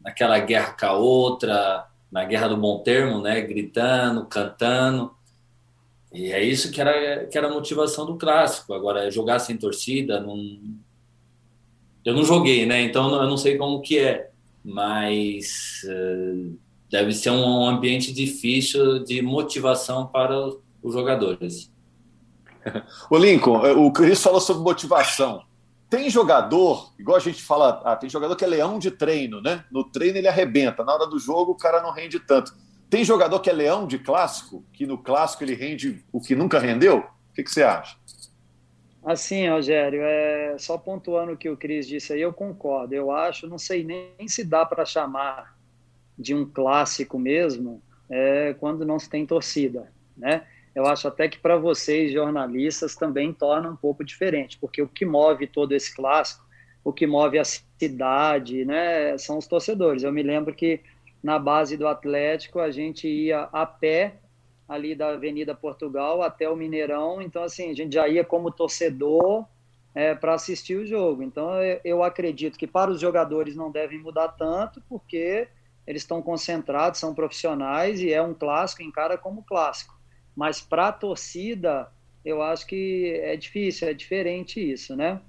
naquela 0.00 0.38
guerra 0.38 0.76
com 0.78 0.86
a 0.86 0.92
outra, 0.92 1.84
na 2.12 2.24
guerra 2.24 2.46
do 2.46 2.56
bom 2.56 2.78
termo, 2.78 3.20
né? 3.20 3.40
Gritando, 3.40 4.24
cantando. 4.26 5.10
E 6.12 6.30
é 6.30 6.40
isso 6.40 6.70
que 6.70 6.80
era, 6.80 7.26
que 7.26 7.36
era 7.36 7.48
a 7.48 7.52
motivação 7.52 8.06
do 8.06 8.16
clássico. 8.16 8.72
Agora, 8.72 9.10
jogar 9.10 9.40
sem 9.40 9.56
torcida, 9.56 10.20
não... 10.20 10.38
eu 12.04 12.14
não 12.14 12.22
joguei, 12.22 12.64
né? 12.66 12.82
Então 12.82 13.12
eu 13.20 13.28
não 13.28 13.36
sei 13.36 13.58
como 13.58 13.82
que 13.82 13.98
é, 13.98 14.30
mas 14.64 15.82
uh, 15.86 16.56
deve 16.88 17.10
ser 17.14 17.30
um 17.30 17.66
ambiente 17.66 18.12
difícil 18.12 19.02
de 19.02 19.20
motivação 19.22 20.06
para 20.06 20.38
os 20.80 20.92
jogadores. 20.92 21.72
O 23.10 23.16
Lincoln, 23.16 23.60
o 23.84 23.92
Cris 23.92 24.22
falou 24.22 24.40
sobre 24.40 24.62
motivação. 24.62 25.44
Tem 25.90 26.08
jogador, 26.08 26.92
igual 26.98 27.16
a 27.16 27.20
gente 27.20 27.42
fala, 27.42 27.82
ah, 27.84 27.94
tem 27.96 28.08
jogador 28.08 28.34
que 28.34 28.44
é 28.44 28.48
leão 28.48 28.78
de 28.78 28.90
treino, 28.90 29.42
né? 29.42 29.64
No 29.70 29.84
treino 29.84 30.16
ele 30.16 30.28
arrebenta, 30.28 30.84
na 30.84 30.94
hora 30.94 31.06
do 31.06 31.18
jogo 31.18 31.52
o 31.52 31.56
cara 31.56 31.82
não 31.82 31.92
rende 31.92 32.18
tanto. 32.18 32.54
Tem 32.88 33.04
jogador 33.04 33.40
que 33.40 33.50
é 33.50 33.52
leão 33.52 33.86
de 33.86 33.98
clássico, 33.98 34.64
que 34.72 34.86
no 34.86 34.96
clássico 34.96 35.44
ele 35.44 35.54
rende 35.54 36.04
o 36.12 36.20
que 36.20 36.34
nunca 36.34 36.58
rendeu? 36.58 36.98
O 36.98 37.34
que, 37.34 37.42
que 37.42 37.50
você 37.50 37.62
acha? 37.62 37.96
Assim, 39.04 39.48
Rogério, 39.48 40.00
é, 40.02 40.56
só 40.58 40.78
pontuando 40.78 41.32
o 41.32 41.36
que 41.36 41.50
o 41.50 41.56
Cris 41.56 41.86
disse 41.88 42.12
aí, 42.12 42.20
eu 42.20 42.32
concordo. 42.32 42.94
Eu 42.94 43.10
acho, 43.10 43.48
não 43.48 43.58
sei 43.58 43.82
nem 43.82 44.28
se 44.28 44.44
dá 44.44 44.64
para 44.64 44.84
chamar 44.84 45.56
de 46.16 46.34
um 46.34 46.48
clássico 46.48 47.18
mesmo 47.18 47.82
é, 48.08 48.54
quando 48.60 48.84
não 48.86 48.98
se 48.98 49.10
tem 49.10 49.26
torcida, 49.26 49.92
né? 50.16 50.46
Eu 50.74 50.86
acho 50.86 51.06
até 51.06 51.28
que 51.28 51.38
para 51.38 51.56
vocês, 51.56 52.12
jornalistas, 52.12 52.94
também 52.94 53.32
torna 53.32 53.70
um 53.70 53.76
pouco 53.76 54.04
diferente, 54.04 54.58
porque 54.58 54.80
o 54.80 54.88
que 54.88 55.04
move 55.04 55.46
todo 55.46 55.72
esse 55.72 55.94
clássico, 55.94 56.44
o 56.82 56.92
que 56.92 57.06
move 57.06 57.38
a 57.38 57.44
cidade, 57.44 58.64
né, 58.64 59.16
são 59.18 59.38
os 59.38 59.46
torcedores. 59.46 60.02
Eu 60.02 60.12
me 60.12 60.22
lembro 60.22 60.54
que 60.54 60.80
na 61.22 61.38
base 61.38 61.76
do 61.76 61.86
Atlético, 61.86 62.58
a 62.58 62.70
gente 62.70 63.06
ia 63.06 63.48
a 63.52 63.64
pé 63.64 64.16
ali 64.68 64.94
da 64.94 65.10
Avenida 65.10 65.54
Portugal 65.54 66.22
até 66.22 66.48
o 66.48 66.56
Mineirão. 66.56 67.22
Então, 67.22 67.44
assim, 67.44 67.70
a 67.70 67.74
gente 67.74 67.94
já 67.94 68.08
ia 68.08 68.24
como 68.24 68.50
torcedor 68.50 69.46
é, 69.94 70.14
para 70.14 70.34
assistir 70.34 70.76
o 70.76 70.86
jogo. 70.86 71.22
Então, 71.22 71.50
eu 71.84 72.02
acredito 72.02 72.58
que 72.58 72.66
para 72.66 72.90
os 72.90 73.00
jogadores 73.00 73.54
não 73.54 73.70
devem 73.70 73.98
mudar 73.98 74.28
tanto, 74.28 74.82
porque 74.88 75.46
eles 75.86 76.02
estão 76.02 76.22
concentrados, 76.22 76.98
são 76.98 77.14
profissionais 77.14 78.00
e 78.00 78.12
é 78.12 78.22
um 78.22 78.34
clássico, 78.34 78.82
encara 78.82 79.18
como 79.18 79.44
clássico. 79.44 79.94
Mas 80.34 80.60
para 80.60 80.88
a 80.88 80.92
torcida, 80.92 81.88
eu 82.24 82.42
acho 82.42 82.66
que 82.66 83.20
é 83.22 83.36
difícil, 83.36 83.88
é 83.88 83.94
diferente 83.94 84.60
isso, 84.60 84.96
né? 84.96 85.20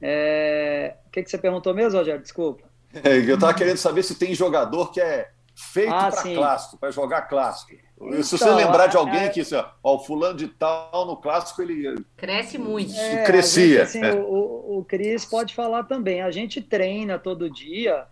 É... 0.00 0.94
O 1.06 1.10
que, 1.10 1.22
que 1.22 1.30
você 1.30 1.38
perguntou 1.38 1.74
mesmo, 1.74 1.98
Rogério? 1.98 2.22
Desculpa. 2.22 2.68
É, 3.04 3.18
eu 3.18 3.34
estava 3.34 3.54
querendo 3.54 3.76
saber 3.76 4.02
se 4.02 4.14
tem 4.14 4.34
jogador 4.34 4.90
que 4.92 5.00
é 5.00 5.30
feito 5.54 5.92
ah, 5.92 6.10
para 6.10 6.22
clássico, 6.22 6.78
para 6.78 6.90
jogar 6.90 7.22
clássico. 7.22 7.72
Então, 8.00 8.22
se 8.22 8.38
você 8.38 8.48
lembrar 8.50 8.86
de 8.86 8.96
alguém 8.96 9.24
é... 9.24 9.28
que, 9.28 9.40
assim, 9.40 9.56
ó, 9.56 9.96
o 9.96 9.98
fulano 9.98 10.36
de 10.36 10.46
tal 10.46 11.04
no 11.04 11.16
clássico, 11.16 11.60
ele. 11.62 11.96
Cresce 12.16 12.56
muito. 12.56 12.94
É, 12.94 13.24
crescia. 13.24 13.84
Gente, 13.84 14.04
assim, 14.04 14.04
é. 14.04 14.14
o, 14.14 14.78
o 14.78 14.84
Cris 14.84 15.24
pode 15.24 15.54
falar 15.54 15.82
também. 15.84 16.22
A 16.22 16.30
gente 16.30 16.62
treina 16.62 17.18
todo 17.18 17.50
dia 17.50 18.06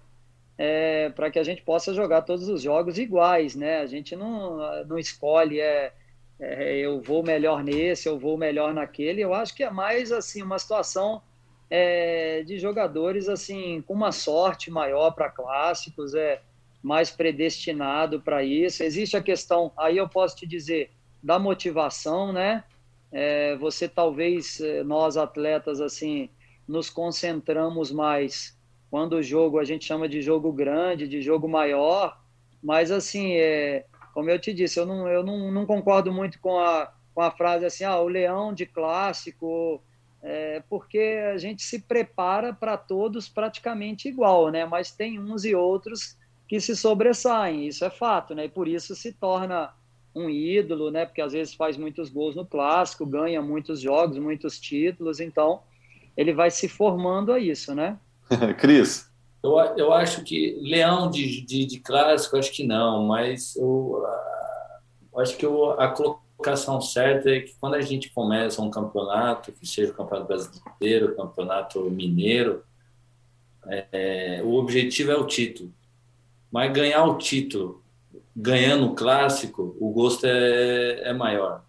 é, 0.59 1.11
para 1.11 1.31
que 1.31 1.39
a 1.39 1.45
gente 1.45 1.63
possa 1.63 1.95
jogar 1.95 2.23
todos 2.23 2.49
os 2.49 2.63
jogos 2.63 2.99
iguais, 2.99 3.55
né? 3.55 3.79
A 3.79 3.87
gente 3.87 4.17
não, 4.17 4.85
não 4.85 4.99
escolhe, 4.99 5.61
é, 5.61 5.93
é, 6.39 6.79
eu 6.79 7.01
vou 7.01 7.23
melhor 7.23 7.63
nesse, 7.65 8.09
eu 8.09 8.19
vou 8.19 8.37
melhor 8.37 8.75
naquele. 8.75 9.21
Eu 9.21 9.35
acho 9.35 9.55
que 9.55 9.65
é 9.65 9.71
mais 9.71 10.13
assim 10.13 10.43
uma 10.43 10.59
situação 10.59 11.23
é, 11.71 12.43
de 12.45 12.59
jogadores 12.59 13.29
assim 13.29 13.83
com 13.83 13.95
uma 13.95 14.13
sorte 14.13 14.71
maior 14.71 15.13
para 15.13 15.31
clássicos, 15.31 16.15
é 16.15 16.41
mais 16.83 17.11
predestinado 17.11 18.21
para 18.21 18.43
isso. 18.45 18.83
Existe 18.83 19.17
a 19.17 19.23
questão, 19.23 19.73
aí 19.77 19.97
eu 19.97 20.09
posso 20.09 20.37
te 20.37 20.47
dizer, 20.47 20.91
da 21.23 21.39
motivação, 21.39 22.33
né? 22.33 22.63
é, 23.13 23.57
você 23.57 23.89
talvez, 23.89 24.61
é, 24.61 24.83
nós 24.83 25.17
atletas, 25.17 25.81
assim, 25.81 26.29
nos 26.67 26.91
concentramos 26.91 27.91
mais 27.91 28.57
quando 28.91 29.15
o 29.15 29.23
jogo, 29.23 29.59
a 29.59 29.65
gente 29.65 29.85
chama 29.85 30.09
de 30.09 30.21
jogo 30.23 30.53
grande, 30.53 31.09
de 31.09 31.21
jogo 31.23 31.49
maior, 31.49 32.21
mas 32.63 32.91
assim, 32.91 33.33
é, 33.33 33.85
como 34.17 34.31
eu 34.31 34.39
te 34.39 34.55
disse, 34.55 34.81
eu 34.81 34.87
não, 34.87 35.07
eu 35.07 35.23
não, 35.23 35.53
não 35.53 35.67
concordo 35.67 36.11
muito 36.11 36.41
com 36.41 36.59
a, 36.59 36.91
com 37.15 37.21
a 37.21 37.31
frase 37.31 37.67
assim, 37.67 37.85
ah, 37.85 38.01
o 38.01 38.09
leão 38.09 38.51
de 38.51 38.65
clássico, 38.65 39.79
é, 40.23 40.63
porque 40.71 41.21
a 41.31 41.37
gente 41.37 41.63
se 41.63 41.81
prepara 41.81 42.51
para 42.51 42.79
todos 42.79 43.29
praticamente 43.29 44.09
igual, 44.09 44.49
né? 44.49 44.65
Mas 44.65 44.91
tem 44.91 45.21
uns 45.21 45.45
e 45.45 45.55
outros 45.55 46.17
que 46.49 46.59
se 46.59 46.75
sobressaem, 46.75 47.67
isso 47.67 47.85
é 47.85 47.91
fato, 47.91 48.35
né? 48.35 48.47
E 48.47 48.49
por 48.49 48.67
isso 48.67 48.97
se 48.97 49.13
torna 49.13 49.75
um 50.15 50.31
ídolo, 50.31 50.91
né? 50.91 51.05
Porque 51.05 51.21
às 51.21 51.35
vezes 51.35 51.53
faz 51.53 51.77
muitos 51.77 52.09
gols 52.09 52.35
no 52.35 52.47
clássico, 52.47 53.05
ganha 53.05 53.43
muitos 53.43 53.83
jogos, 53.83 54.17
muitos 54.17 54.59
títulos, 54.59 55.21
então 55.21 55.61
ele 56.17 56.33
vai 56.33 56.51
se 56.51 56.71
formando 56.71 57.35
a 57.35 57.39
isso, 57.39 57.75
né? 57.75 57.99
Cris. 58.57 59.13
Eu, 59.43 59.59
eu 59.77 59.93
acho 59.93 60.23
que 60.25 60.59
leão 60.61 61.11
de, 61.11 61.43
de, 61.43 61.65
de 61.67 61.81
clássico, 61.81 62.37
acho 62.37 62.53
que 62.53 62.67
não, 62.67 63.07
mas 63.07 63.55
eu, 63.57 64.05
eu 65.13 65.21
acho 65.21 65.37
que 65.37 65.47
eu, 65.47 65.73
a 65.73 65.89
colocação 65.89 66.81
certa 66.81 67.31
é 67.31 67.41
que 67.41 67.55
quando 67.61 67.75
a 67.75 67.81
gente 67.81 68.11
começa 68.11 68.61
um 68.61 68.71
campeonato, 68.71 69.53
que 69.53 69.67
seja 69.67 69.93
o 69.93 69.95
campeonato 69.95 70.29
brasileiro, 70.29 71.13
o 71.13 71.17
campeonato 71.17 71.81
mineiro, 71.91 72.65
é, 73.67 74.41
o 74.45 74.55
objetivo 74.55 75.13
é 75.13 75.17
o 75.17 75.27
título. 75.27 75.73
Mas 76.51 76.73
ganhar 76.73 77.05
o 77.05 77.19
título 77.19 77.83
ganhando 78.35 78.87
o 78.87 78.95
clássico, 78.95 79.77
o 79.81 79.91
gosto 79.91 80.27
é, 80.27 81.09
é 81.09 81.13
maior. 81.13 81.65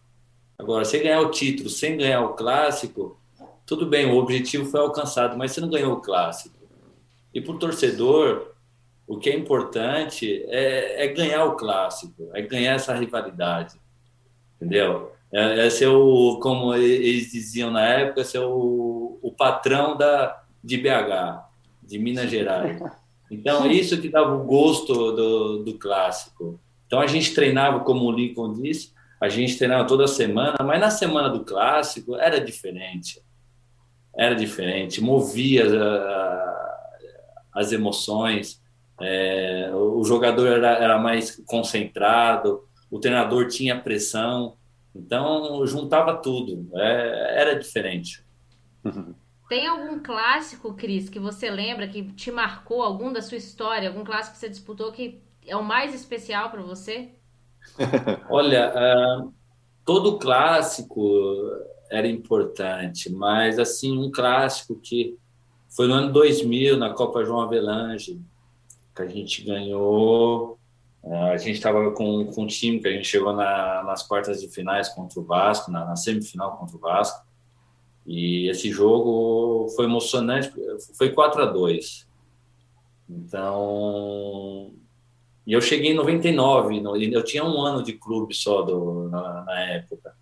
Agora, 0.58 0.84
se 0.84 1.00
ganhar 1.00 1.22
o 1.22 1.32
título 1.32 1.70
sem 1.70 1.96
ganhar 1.96 2.22
o 2.22 2.34
clássico, 2.34 3.20
tudo 3.66 3.86
bem, 3.86 4.06
o 4.06 4.18
objetivo 4.18 4.66
foi 4.66 4.80
alcançado, 4.80 5.38
mas 5.38 5.52
você 5.52 5.62
não 5.62 5.70
ganhou 5.70 5.94
o 5.94 6.02
clássico. 6.02 6.57
E 7.38 7.42
para 7.42 7.54
o 7.54 7.60
torcedor, 7.60 8.48
o 9.06 9.20
que 9.20 9.30
é 9.30 9.36
importante 9.36 10.44
é, 10.48 11.06
é, 11.06 11.08
ganhar 11.10 11.46
o 11.46 11.56
clássico, 11.56 12.32
é 12.34 12.42
ganhar 12.42 12.74
essa 12.74 12.96
rivalidade, 12.96 13.80
entendeu? 14.56 15.12
É, 15.32 15.68
é 15.68 15.70
ser 15.70 15.86
o, 15.86 16.40
como 16.42 16.74
eles 16.74 17.32
diziam 17.32 17.70
na 17.70 17.86
época, 17.86 18.24
ser 18.24 18.40
o, 18.40 19.20
o 19.22 19.32
patrão 19.32 19.96
da, 19.96 20.42
de 20.64 20.78
BH, 20.78 21.44
de 21.84 22.00
Minas 22.00 22.32
Gerais. 22.32 22.82
Então, 23.30 23.66
é 23.66 23.72
isso 23.72 24.02
que 24.02 24.10
dava 24.10 24.34
o 24.36 24.44
gosto 24.44 25.12
do, 25.12 25.64
do 25.64 25.78
clássico. 25.78 26.60
Então, 26.88 27.00
a 27.00 27.06
gente 27.06 27.36
treinava, 27.36 27.82
como 27.82 28.06
o 28.06 28.12
Lincoln 28.12 28.52
disse, 28.54 28.94
a 29.22 29.30
gente 29.30 29.60
treinava 29.60 29.86
toda 29.86 30.08
semana, 30.08 30.58
mas 30.64 30.80
na 30.80 30.90
semana 30.90 31.30
do 31.30 31.46
clássico 31.46 32.16
era 32.16 32.42
diferente. 32.42 33.22
Era 34.18 34.34
diferente, 34.34 35.00
movia 35.00 35.66
as 37.58 37.72
emoções, 37.72 38.62
é, 39.02 39.72
o 39.74 40.04
jogador 40.04 40.48
era, 40.48 40.70
era 40.78 41.00
mais 41.00 41.42
concentrado, 41.46 42.64
o 42.90 43.00
treinador 43.00 43.48
tinha 43.48 43.80
pressão, 43.80 44.56
então 44.96 45.66
juntava 45.66 46.16
tudo, 46.16 46.70
é, 46.76 47.42
era 47.42 47.60
diferente. 47.60 48.24
Tem 49.50 49.66
algum 49.66 50.00
clássico, 50.00 50.74
Cris, 50.74 51.10
que 51.10 51.20
você 51.20 51.50
lembra, 51.50 51.88
que 51.88 52.04
te 52.14 52.32
marcou, 52.32 52.84
algum 52.84 53.12
da 53.12 53.22
sua 53.22 53.38
história, 53.38 53.90
algum 53.90 54.04
clássico 54.04 54.34
que 54.34 54.40
você 54.40 54.50
disputou 54.50 54.92
que 54.92 55.22
é 55.46 55.56
o 55.56 55.64
mais 55.64 55.96
especial 55.96 56.50
para 56.50 56.62
você? 56.62 57.12
Olha, 58.30 58.74
uh, 58.76 59.34
todo 59.86 60.20
clássico 60.20 61.02
era 61.90 62.08
importante, 62.08 63.10
mas 63.10 63.58
assim, 63.58 63.98
um 63.98 64.12
clássico 64.12 64.80
que 64.80 65.18
foi 65.70 65.88
no 65.88 65.94
ano 65.94 66.14
2000, 66.14 66.78
na 66.78 66.94
Copa 66.94 67.24
João 67.24 67.42
Avelange, 67.42 68.22
que 68.96 69.02
a 69.02 69.08
gente 69.08 69.44
ganhou. 69.44 70.58
Uh, 71.04 71.14
a 71.14 71.38
gente 71.38 71.56
estava 71.56 71.92
com, 71.92 72.26
com 72.26 72.44
um 72.44 72.48
time 72.48 72.80
que 72.80 72.88
a 72.88 72.92
gente 72.92 73.08
chegou 73.08 73.34
na, 73.34 73.84
nas 73.84 74.04
quartas 74.04 74.42
de 74.42 74.48
finais 74.48 74.90
contra 74.90 75.20
o 75.20 75.24
Vasco, 75.24 75.72
na, 75.72 75.86
na 75.86 75.96
semifinal 75.96 76.58
contra 76.58 76.76
o 76.76 76.80
Vasco. 76.80 77.26
E 78.06 78.50
esse 78.50 78.72
jogo 78.72 79.68
foi 79.76 79.86
emocionante, 79.86 80.52
foi 80.98 81.12
4 81.12 81.44
a 81.44 81.46
2 81.46 82.08
Então, 83.10 84.72
e 85.46 85.54
eu 85.54 85.62
cheguei 85.62 85.92
em 85.92 85.96
99, 85.96 86.82
eu 87.14 87.24
tinha 87.24 87.44
um 87.44 87.62
ano 87.62 87.82
de 87.82 87.94
clube 87.94 88.34
só 88.34 88.62
do, 88.62 89.08
na, 89.10 89.44
na 89.46 89.60
época. 89.62 90.17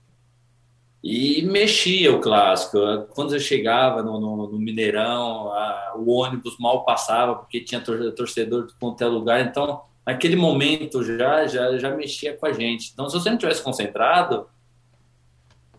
E 1.07 1.43
mexia 1.43 2.11
o 2.11 2.19
clássico. 2.19 2.79
Quando 3.13 3.35
eu 3.35 3.39
chegava 3.39 4.01
no, 4.01 4.19
no, 4.19 4.47
no 4.47 4.57
Mineirão, 4.57 5.53
a, 5.53 5.93
o 5.95 6.09
ônibus 6.09 6.57
mal 6.57 6.83
passava 6.83 7.35
porque 7.35 7.61
tinha 7.61 7.79
torcedor 7.79 8.65
de 8.65 8.73
qualquer 8.73 9.05
lugar. 9.05 9.45
Então, 9.45 9.83
naquele 10.03 10.35
momento 10.35 11.03
já, 11.03 11.45
já, 11.45 11.77
já 11.77 11.95
mexia 11.95 12.35
com 12.35 12.47
a 12.47 12.51
gente. 12.51 12.89
Então, 12.91 13.07
se 13.07 13.19
você 13.19 13.29
não 13.29 13.37
tivesse 13.37 13.61
concentrado, 13.61 14.47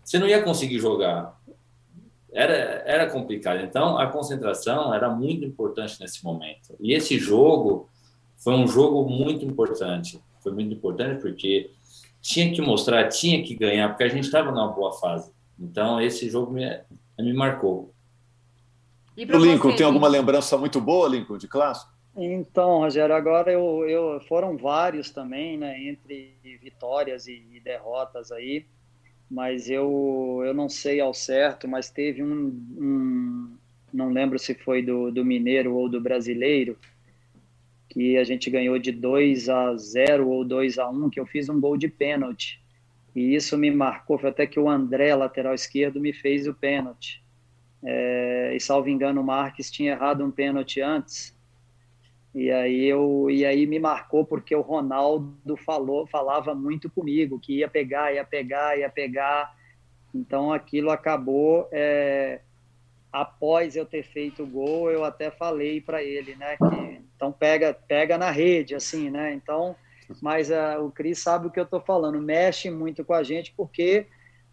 você 0.05 0.17
não 0.17 0.29
ia 0.29 0.41
conseguir 0.45 0.79
jogar 0.79 1.37
era, 2.37 2.53
era 2.85 3.11
complicado. 3.11 3.63
Então, 3.63 3.97
a 3.97 4.07
concentração 4.09 4.93
era 4.93 5.09
muito 5.09 5.43
importante 5.43 5.99
nesse 5.99 6.23
momento. 6.23 6.77
E 6.79 6.93
esse 6.93 7.19
jogo 7.19 7.89
foi 8.37 8.53
um 8.53 8.69
jogo 8.69 9.09
muito 9.09 9.43
importante. 9.43 10.21
Foi 10.43 10.53
muito 10.53 10.75
importante 10.75 11.23
porque 11.23 11.71
tinha 12.27 12.53
que 12.53 12.61
mostrar, 12.61 13.09
tinha 13.09 13.43
que 13.43 13.55
ganhar, 13.55 13.89
porque 13.89 14.05
a 14.05 14.09
gente 14.09 14.25
estava 14.25 14.51
numa 14.51 14.69
boa 14.69 14.93
fase. 14.93 15.31
Então, 15.59 16.01
esse 16.01 16.29
jogo 16.29 16.53
me, 16.53 16.65
me 17.19 17.33
marcou. 17.33 17.93
E 19.17 19.25
o 19.25 19.39
Lincoln, 19.39 19.71
você, 19.71 19.79
tem 19.79 19.87
alguma 19.87 20.09
lembrança 20.09 20.59
muito 20.59 20.81
boa, 20.81 21.09
Lincoln, 21.09 21.39
de 21.39 21.49
clássico? 21.49 21.91
Então, 22.17 22.79
Rogério, 22.79 23.15
agora 23.15 23.51
eu, 23.53 23.89
eu 23.89 24.21
foram 24.23 24.57
vários 24.57 25.11
também, 25.11 25.57
né, 25.57 25.79
entre 25.83 26.35
vitórias 26.63 27.27
e, 27.27 27.43
e 27.53 27.61
derrotas 27.61 28.33
aí 28.33 28.67
mas 29.31 29.69
eu, 29.69 30.43
eu 30.45 30.55
não 30.55 30.69
sei 30.69 31.01
ao 31.01 31.13
certo, 31.13 31.67
mas 31.67 31.91
teve 31.91 32.23
um, 32.23 32.47
um 32.79 33.57
não 33.93 34.11
lembro 34.11 34.39
se 34.39 34.55
foi 34.55 34.83
do, 34.83 35.11
do 35.11 35.25
Mineiro 35.25 35.75
ou 35.75 35.89
do 35.89 36.01
Brasileiro, 36.01 36.79
que 37.89 38.19
a 38.19 38.25
gente 38.25 38.51
ganhou 38.51 38.79
de 38.79 38.93
2 38.93 39.49
a 39.49 39.77
0 39.77 40.29
ou 40.29 40.45
2 40.45 40.79
a 40.79 40.89
1, 40.89 41.11
que 41.11 41.21
eu 41.21 41.27
fiz 41.27 41.49
um 41.49 41.61
gol 41.61 41.77
de 41.77 41.89
pênalti. 41.89 42.61
E 43.15 43.35
isso 43.35 43.57
me 43.57 43.71
marcou, 43.71 44.19
foi 44.19 44.31
até 44.31 44.47
que 44.47 44.61
o 44.61 44.69
André, 44.69 45.15
lateral 45.15 45.55
esquerdo, 45.55 46.01
me 46.01 46.13
fez 46.13 46.47
o 46.47 46.55
pênalti. 46.55 47.25
É, 47.83 48.53
e 48.55 48.61
salvo 48.61 48.89
engano, 48.89 49.21
o 49.21 49.25
Marques 49.25 49.71
tinha 49.71 49.93
errado 49.93 50.25
um 50.25 50.31
pênalti 50.31 50.81
antes. 50.81 51.35
E 52.35 52.51
aí 52.51 52.85
eu 52.85 53.31
e 53.31 53.47
aí 53.47 53.67
me 53.67 53.79
marcou 53.79 54.23
porque 54.23 54.55
o 54.55 54.61
Ronaldo 54.61 55.57
falou, 55.57 56.07
falava 56.07 56.55
muito 56.55 56.91
comigo 56.91 57.41
que 57.41 57.61
ia 57.61 57.69
pegar, 57.69 58.13
ia 58.13 58.25
pegar, 58.25 58.79
ia 58.79 58.91
pegar. 58.91 59.57
Então 60.15 60.53
aquilo 60.53 60.91
acabou 60.91 61.67
é, 61.73 62.43
após 63.11 63.75
eu 63.75 63.87
ter 63.87 64.03
feito 64.03 64.43
o 64.43 64.47
gol, 64.47 64.91
eu 64.91 65.03
até 65.03 65.31
falei 65.31 65.81
para 65.81 66.03
ele, 66.03 66.35
né, 66.35 66.59
que 66.59 67.01
então 67.17 67.33
pega, 67.33 67.75
pega 67.75 68.19
na 68.19 68.31
rede 68.31 68.75
assim, 68.75 69.11
né? 69.11 69.33
Então, 69.33 69.75
mas 70.21 70.51
uh, 70.51 70.85
o 70.85 70.93
Cris 70.93 71.19
sabe 71.19 71.47
o 71.47 71.51
que 71.51 71.59
eu 71.59 71.65
estou 71.65 71.81
falando, 71.81 72.21
mexe 72.21 72.71
muito 72.71 73.05
com 73.05 73.15
a 73.15 73.23
gente 73.23 73.53
porque 73.57 74.07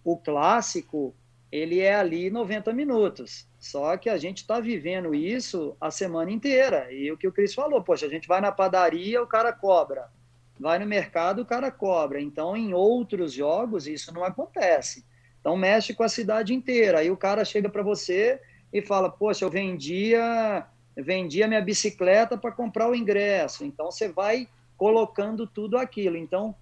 o 0.04 0.18
clássico 0.18 1.14
ele 1.54 1.82
é 1.82 1.94
ali 1.94 2.32
90 2.32 2.74
minutos. 2.74 3.48
Só 3.60 3.96
que 3.96 4.10
a 4.10 4.18
gente 4.18 4.38
está 4.38 4.60
vivendo 4.60 5.14
isso 5.14 5.78
a 5.80 5.92
semana 5.92 6.32
inteira. 6.32 6.92
E 6.92 7.12
o 7.12 7.18
que 7.18 7.28
o 7.28 7.32
Cris 7.32 7.54
falou, 7.54 7.84
poxa, 7.84 8.08
a 8.08 8.10
gente 8.10 8.28
vai 8.28 8.42
na 8.42 8.52
padaria, 8.52 9.22
o 9.22 9.28
cara 9.28 9.54
cobra. 9.54 10.10
Vai 10.60 10.80
no 10.80 10.86
mercado, 10.88 11.44
o 11.44 11.46
cara 11.46 11.70
cobra. 11.70 12.20
Então, 12.20 12.58
em 12.58 12.74
outros 12.74 13.34
jogos, 13.34 13.86
isso 13.86 14.12
não 14.12 14.24
acontece. 14.24 15.06
Então, 15.40 15.56
mexe 15.56 15.94
com 15.94 16.02
a 16.02 16.10
cidade 16.10 16.56
inteira. 16.56 17.00
Aí 17.00 17.12
o 17.12 17.18
cara 17.18 17.46
chega 17.46 17.70
para 17.70 17.84
você 17.84 18.42
e 18.74 18.82
fala, 18.82 19.10
poxa, 19.12 19.46
eu 19.46 19.50
vendia, 19.52 20.66
vendia 20.96 21.48
minha 21.48 21.62
bicicleta 21.62 22.38
para 22.38 22.52
comprar 22.52 22.90
o 22.90 22.96
ingresso. 22.96 23.66
Então, 23.66 23.92
você 23.92 24.08
vai 24.08 24.48
colocando 24.78 25.48
tudo 25.48 25.78
aquilo. 25.78 26.18
Então, 26.18 26.56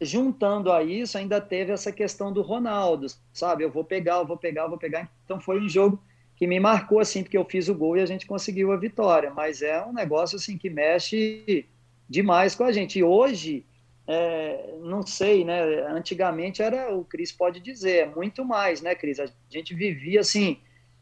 juntando 0.00 0.70
a 0.72 0.82
isso, 0.82 1.18
ainda 1.18 1.40
teve 1.40 1.72
essa 1.72 1.90
questão 1.90 2.32
do 2.32 2.42
Ronaldo, 2.42 3.06
sabe? 3.32 3.64
Eu 3.64 3.70
vou 3.70 3.84
pegar, 3.84 4.16
eu 4.16 4.26
vou 4.26 4.36
pegar, 4.36 4.62
eu 4.62 4.68
vou 4.68 4.78
pegar. 4.78 5.10
Então 5.24 5.40
foi 5.40 5.60
um 5.60 5.68
jogo 5.68 6.02
que 6.36 6.46
me 6.46 6.60
marcou 6.60 7.00
assim, 7.00 7.22
porque 7.22 7.36
eu 7.36 7.44
fiz 7.44 7.68
o 7.68 7.74
gol 7.74 7.96
e 7.96 8.00
a 8.00 8.06
gente 8.06 8.26
conseguiu 8.26 8.72
a 8.72 8.76
vitória. 8.76 9.30
Mas 9.30 9.60
é 9.60 9.84
um 9.84 9.92
negócio 9.92 10.36
assim 10.36 10.56
que 10.56 10.70
mexe 10.70 11.66
demais 12.08 12.54
com 12.54 12.64
a 12.64 12.70
gente. 12.70 13.00
E 13.00 13.02
hoje, 13.02 13.66
é, 14.06 14.76
não 14.80 15.04
sei, 15.04 15.44
né? 15.44 15.60
Antigamente 15.88 16.62
era, 16.62 16.94
o 16.94 17.04
Cris 17.04 17.32
pode 17.32 17.58
dizer, 17.58 17.96
é 17.98 18.06
muito 18.06 18.44
mais, 18.44 18.80
né, 18.80 18.94
Cris? 18.94 19.18
A 19.18 19.26
gente 19.50 19.74
vivia 19.74 20.20
assim, 20.20 20.58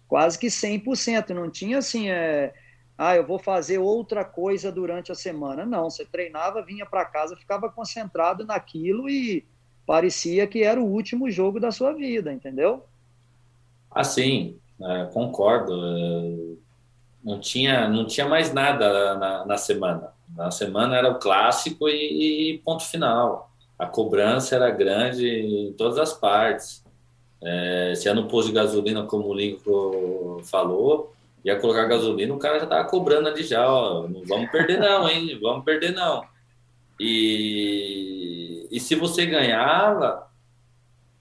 quase 0.09 0.39
que 0.39 0.47
100%, 0.47 1.31
não 1.31 1.51
tinha 1.51 1.79
assim. 1.79 2.09
É, 2.09 2.55
ah, 2.99 3.17
eu 3.17 3.27
vou 3.27 3.39
fazer 3.39 3.79
outra 3.79 4.25
coisa 4.25 4.73
durante 4.73 5.13
a 5.13 5.15
semana. 5.15 5.67
Não, 5.67 5.91
você 5.91 6.05
treinava, 6.05 6.63
vinha 6.63 6.87
para 6.87 7.05
casa, 7.05 7.37
ficava 7.37 7.69
concentrado 7.69 8.45
naquilo 8.45 9.09
e, 9.09 9.45
parecia 9.87 10.47
que 10.47 10.63
era 10.65 10.81
o 10.81 10.87
último 10.87 11.31
jogo 11.31 11.61
da 11.61 11.71
sua 11.71 11.93
vida, 11.93 12.33
entendeu? 12.33 12.85
Assim, 13.91 14.59
é, 14.83 15.05
concordo. 15.13 15.73
É, 15.73 16.57
não 17.23 17.39
tinha, 17.41 17.89
não 17.89 18.05
tinha 18.05 18.29
mais 18.29 18.53
nada 18.53 19.15
na, 19.15 19.47
na 19.47 19.57
semana. 19.57 20.13
Na 20.35 20.51
semana 20.51 20.97
era 20.97 21.11
o 21.11 21.19
clássico 21.19 21.89
e, 21.89 22.55
e, 22.55 22.59
ponto 22.59 22.85
final. 22.85 23.51
A 23.79 23.87
cobrança 23.87 24.57
era 24.57 24.71
grande 24.71 25.29
em 25.29 25.73
todas 25.73 25.99
as 25.99 26.13
partes. 26.13 26.85
É, 27.43 27.95
se 27.95 28.09
é 28.09 28.15
no 28.15 28.27
posto 28.27 28.49
de 28.49 28.55
gasolina, 28.55 29.05
como 29.05 29.29
o 29.29 29.35
Lincoln 29.35 30.41
falou, 30.43 31.15
ia 31.45 31.59
colocar 31.61 31.85
gasolina, 31.85 32.35
o 32.35 32.39
cara 32.39 32.59
já 32.59 32.65
estava 32.65 32.89
cobrando 32.89 33.29
ali 33.29 33.43
já, 33.43 33.69
ó, 33.71 34.09
não 34.09 34.25
vamos 34.25 34.51
perder 34.51 34.81
não, 34.81 35.09
hein? 35.09 35.39
Vamos 35.41 35.65
perder 35.65 35.93
não. 35.93 36.25
E, 36.99 38.67
e 38.71 38.81
se 38.81 38.95
você 38.95 39.27
ganhava, 39.27 40.27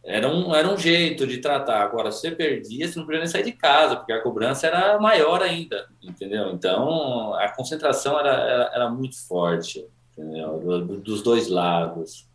era 0.04 0.28
um, 0.28 0.54
era 0.54 0.72
um 0.72 0.78
jeito 0.78 1.26
de 1.26 1.40
tratar. 1.40 1.82
Agora, 1.82 2.12
se 2.12 2.22
você 2.22 2.32
perdia, 2.32 2.88
você 2.88 2.98
não 2.98 3.06
podia 3.06 3.20
nem 3.20 3.28
sair 3.28 3.44
de 3.44 3.52
casa, 3.52 3.96
porque 3.96 4.14
a 4.14 4.22
cobrança 4.22 4.68
era 4.68 5.00
maior 5.00 5.42
ainda, 5.42 5.88
entendeu? 6.02 6.52
Então, 6.52 7.34
a 7.34 7.50
concentração 7.50 8.20
era, 8.20 8.34
era, 8.34 8.72
era 8.74 8.90
muito 8.90 9.18
forte, 9.28 9.86
entendeu? 10.16 10.60
Dos 11.00 11.22
dois 11.22 11.50
lados. 11.50 12.28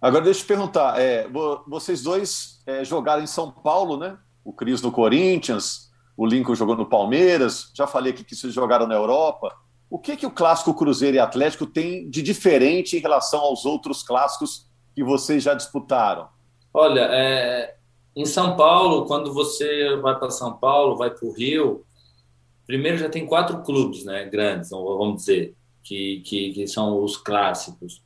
Agora, 0.00 0.24
deixa 0.24 0.40
eu 0.40 0.44
te 0.44 0.48
perguntar, 0.48 1.00
é, 1.00 1.28
vocês 1.66 2.02
dois 2.02 2.62
é, 2.66 2.84
jogaram 2.84 3.22
em 3.22 3.26
São 3.26 3.50
Paulo, 3.50 3.96
né? 3.96 4.16
O 4.44 4.52
Cris 4.52 4.80
no 4.80 4.90
Corinthians, 4.90 5.91
o 6.16 6.26
Lincoln 6.26 6.54
jogou 6.54 6.76
no 6.76 6.86
Palmeiras, 6.86 7.70
já 7.74 7.86
falei 7.86 8.12
aqui 8.12 8.24
que 8.24 8.36
vocês 8.36 8.52
jogaram 8.52 8.86
na 8.86 8.94
Europa. 8.94 9.56
O 9.88 9.98
que, 9.98 10.16
que 10.16 10.26
o 10.26 10.30
clássico 10.30 10.74
Cruzeiro 10.74 11.16
e 11.16 11.20
Atlético 11.20 11.66
tem 11.66 12.08
de 12.08 12.22
diferente 12.22 12.96
em 12.96 13.00
relação 13.00 13.40
aos 13.40 13.64
outros 13.64 14.02
clássicos 14.02 14.66
que 14.94 15.02
vocês 15.02 15.42
já 15.42 15.54
disputaram? 15.54 16.28
Olha, 16.72 17.08
é, 17.10 17.74
em 18.14 18.24
São 18.24 18.56
Paulo, 18.56 19.06
quando 19.06 19.32
você 19.32 19.96
vai 19.96 20.18
para 20.18 20.30
São 20.30 20.54
Paulo, 20.54 20.96
vai 20.96 21.10
para 21.10 21.26
o 21.26 21.32
Rio, 21.32 21.84
primeiro 22.66 22.98
já 22.98 23.08
tem 23.08 23.26
quatro 23.26 23.62
clubes 23.62 24.04
né, 24.04 24.24
grandes, 24.24 24.70
vamos 24.70 25.16
dizer, 25.16 25.54
que, 25.82 26.22
que, 26.24 26.52
que 26.52 26.66
são 26.66 27.02
os 27.02 27.16
clássicos. 27.16 28.02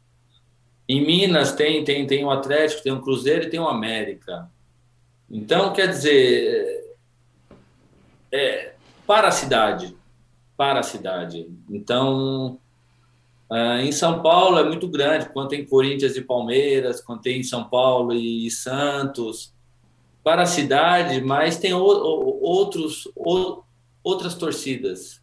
Em 0.88 1.04
Minas 1.04 1.52
tem, 1.52 1.84
tem, 1.84 2.06
tem 2.06 2.24
o 2.24 2.30
Atlético, 2.30 2.82
tem 2.82 2.92
o 2.92 3.02
Cruzeiro 3.02 3.44
e 3.44 3.50
tem 3.50 3.60
o 3.60 3.68
América. 3.68 4.48
Então, 5.28 5.72
quer 5.72 5.88
dizer, 5.88 6.85
é, 8.36 8.74
para 9.06 9.28
a 9.28 9.32
cidade, 9.32 9.96
para 10.56 10.80
a 10.80 10.82
cidade. 10.82 11.50
Então, 11.70 12.58
uh, 13.50 13.80
em 13.80 13.92
São 13.92 14.22
Paulo 14.22 14.58
é 14.58 14.64
muito 14.64 14.88
grande, 14.88 15.28
quando 15.30 15.48
tem 15.48 15.64
Corinthians 15.64 16.16
e 16.16 16.22
Palmeiras, 16.22 17.00
quando 17.00 17.22
tem 17.22 17.42
São 17.42 17.64
Paulo 17.68 18.12
e 18.12 18.50
Santos, 18.50 19.54
para 20.22 20.42
a 20.42 20.46
cidade, 20.46 21.20
mas 21.20 21.56
tem 21.56 21.72
o, 21.72 21.78
o, 21.78 22.42
outros, 22.42 23.08
o, 23.14 23.62
outras 24.02 24.34
torcidas, 24.34 25.22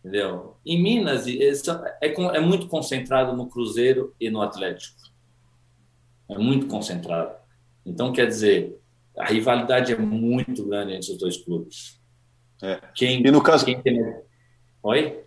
entendeu? 0.00 0.56
Em 0.66 0.82
Minas 0.82 1.26
é, 1.26 1.52
é, 2.00 2.36
é 2.36 2.40
muito 2.40 2.66
concentrado 2.66 3.36
no 3.36 3.46
Cruzeiro 3.46 4.14
e 4.20 4.28
no 4.28 4.42
Atlético, 4.42 4.98
é 6.28 6.36
muito 6.36 6.66
concentrado. 6.66 7.34
Então, 7.86 8.12
quer 8.12 8.26
dizer, 8.26 8.76
a 9.16 9.26
rivalidade 9.26 9.92
é 9.92 9.96
muito 9.96 10.66
grande 10.66 10.94
entre 10.94 11.12
os 11.12 11.18
dois 11.18 11.36
clubes. 11.36 11.99
É. 12.62 12.80
Quem, 12.94 13.26
e 13.26 13.30
no 13.30 13.42
caso... 13.42 13.64
Quem 13.64 13.80
tem... 13.80 14.14
Oi? 14.82 15.20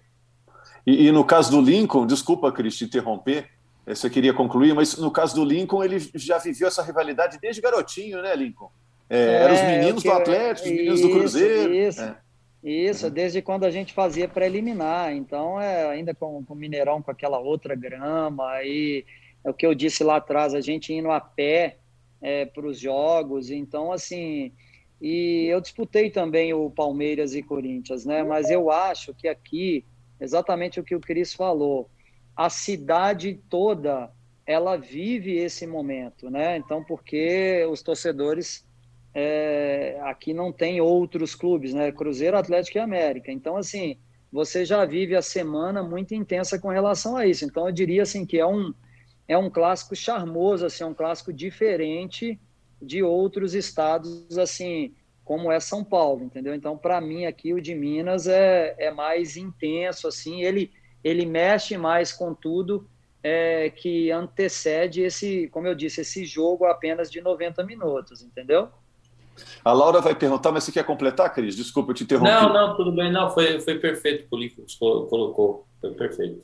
E, 0.86 1.08
e, 1.08 1.12
no 1.12 1.24
caso 1.24 1.52
do 1.52 1.62
Lincoln, 1.62 2.06
desculpa, 2.06 2.52
Cris, 2.52 2.78
te 2.78 2.86
interromper, 2.86 3.50
eh, 3.86 3.96
você 3.96 4.10
queria 4.10 4.34
concluir, 4.34 4.74
mas 4.74 4.98
no 4.98 5.12
caso 5.12 5.36
do 5.36 5.46
Lincoln, 5.46 5.84
ele 5.84 5.98
já 6.16 6.38
viveu 6.38 6.68
essa 6.68 6.84
rivalidade 6.84 7.40
desde 7.40 7.62
garotinho, 7.62 8.22
né, 8.22 8.36
Lincoln? 8.36 8.70
É, 9.10 9.18
é, 9.18 9.34
eram 9.44 9.54
os 9.54 9.62
meninos 9.62 10.04
do 10.04 10.12
Atlético, 10.12 10.68
os 10.68 10.74
meninos 10.74 11.00
isso, 11.00 11.08
do 11.08 11.14
Cruzeiro. 11.16 11.74
Isso, 11.74 12.02
é. 12.02 12.18
isso 12.64 13.10
desde 13.10 13.42
quando 13.42 13.64
a 13.64 13.72
gente 13.72 13.94
fazia 13.94 14.28
preliminar. 14.28 15.14
Então, 15.14 15.60
é, 15.60 15.90
ainda 15.90 16.14
com, 16.14 16.44
com 16.44 16.54
o 16.54 16.58
Mineirão, 16.58 17.02
com 17.02 17.12
aquela 17.12 17.40
outra 17.40 17.76
grama, 17.76 18.50
aí 18.52 19.06
é 19.44 19.50
o 19.50 19.54
que 19.54 19.66
eu 19.66 19.76
disse 19.76 20.04
lá 20.04 20.18
atrás, 20.18 20.54
a 20.54 20.62
gente 20.62 20.94
indo 20.94 21.12
a 21.12 21.20
pé 21.20 21.78
é, 22.22 22.46
para 22.46 22.66
os 22.66 22.80
jogos. 22.80 23.52
Então, 23.52 23.92
assim, 23.92 24.52
e 25.04 25.48
eu 25.48 25.60
disputei 25.60 26.10
também 26.10 26.54
o 26.54 26.72
Palmeiras 26.72 27.36
e 27.36 27.44
Corinthians, 27.44 28.06
né? 28.06 28.24
Mas 28.24 28.50
eu 28.50 28.72
acho 28.72 29.14
que 29.14 29.28
aqui, 29.28 29.86
exatamente 30.18 30.80
o 30.80 30.84
que 30.84 30.96
o 30.96 31.00
Cris 31.02 31.34
falou, 31.34 31.90
a 32.34 32.50
cidade 32.50 33.38
toda 33.50 34.10
ela 34.46 34.78
vive 34.78 35.36
esse 35.36 35.68
momento, 35.68 36.30
né? 36.30 36.56
Então, 36.56 36.82
porque 36.86 37.68
os 37.70 37.82
torcedores 37.82 38.66
é, 39.14 40.00
aqui 40.04 40.34
não 40.34 40.54
tem 40.54 40.80
outros 40.80 41.36
clubes, 41.36 41.74
né? 41.74 41.92
Cruzeiro, 41.92 42.38
Atlético 42.38 42.78
e 42.78 42.82
América. 42.82 43.30
Então, 43.30 43.58
assim, 43.58 43.98
você 44.32 44.64
já 44.64 44.86
vive 44.86 45.18
a 45.18 45.22
semana 45.22 45.84
muito 45.84 46.16
intensa 46.16 46.58
com 46.58 46.70
relação 46.70 47.18
a 47.18 47.28
isso. 47.28 47.44
Então, 47.44 47.68
eu 47.68 47.74
diria 47.74 48.04
assim 48.04 48.26
que 48.26 48.40
é 48.40 48.48
um 48.48 48.74
é 49.28 49.38
um 49.38 49.50
clássico 49.50 49.98
charmoso, 49.98 50.66
assim, 50.66 50.84
é 50.84 50.88
um 50.88 50.94
clássico 50.94 51.34
diferente 51.34 52.40
de 52.84 53.02
outros 53.02 53.54
estados, 53.54 54.38
assim, 54.38 54.94
como 55.24 55.52
é 55.52 55.60
São 55.60 55.84
Paulo, 55.84 56.24
entendeu? 56.24 56.54
Então, 56.54 56.78
para 56.78 57.00
mim, 57.00 57.26
aqui 57.26 57.54
o 57.54 57.62
de 57.62 57.74
Minas 57.74 58.28
é, 58.28 58.76
é 58.78 58.92
mais 58.92 59.38
intenso, 59.38 60.08
assim, 60.08 60.42
ele, 60.44 60.72
ele 61.04 61.26
mexe 61.26 61.78
mais 61.78 62.12
com 62.12 62.34
tudo 62.34 62.88
é, 63.24 63.70
que 63.70 64.12
antecede 64.12 65.02
esse, 65.02 65.48
como 65.50 65.68
eu 65.68 65.76
disse, 65.76 66.02
esse 66.02 66.26
jogo 66.26 66.66
apenas 66.66 67.10
de 67.10 67.22
90 67.22 67.64
minutos, 67.64 68.22
entendeu? 68.22 68.68
A 69.64 69.72
Laura 69.72 70.02
vai 70.02 70.14
perguntar, 70.14 70.52
mas 70.52 70.64
você 70.64 70.72
quer 70.72 70.84
completar, 70.84 71.34
Cris? 71.34 71.56
Desculpa, 71.56 71.92
eu 71.92 71.96
te 71.96 72.04
interrompi. 72.04 72.30
Não, 72.30 72.54
não, 72.54 72.76
tudo 72.76 72.92
bem, 72.92 73.12
não, 73.12 73.30
foi, 73.32 73.60
foi 73.62 73.80
perfeito 73.80 74.28
o 74.30 74.38
que 74.38 74.78
colocou, 74.78 75.66
foi 75.80 75.92
perfeito. 75.92 76.44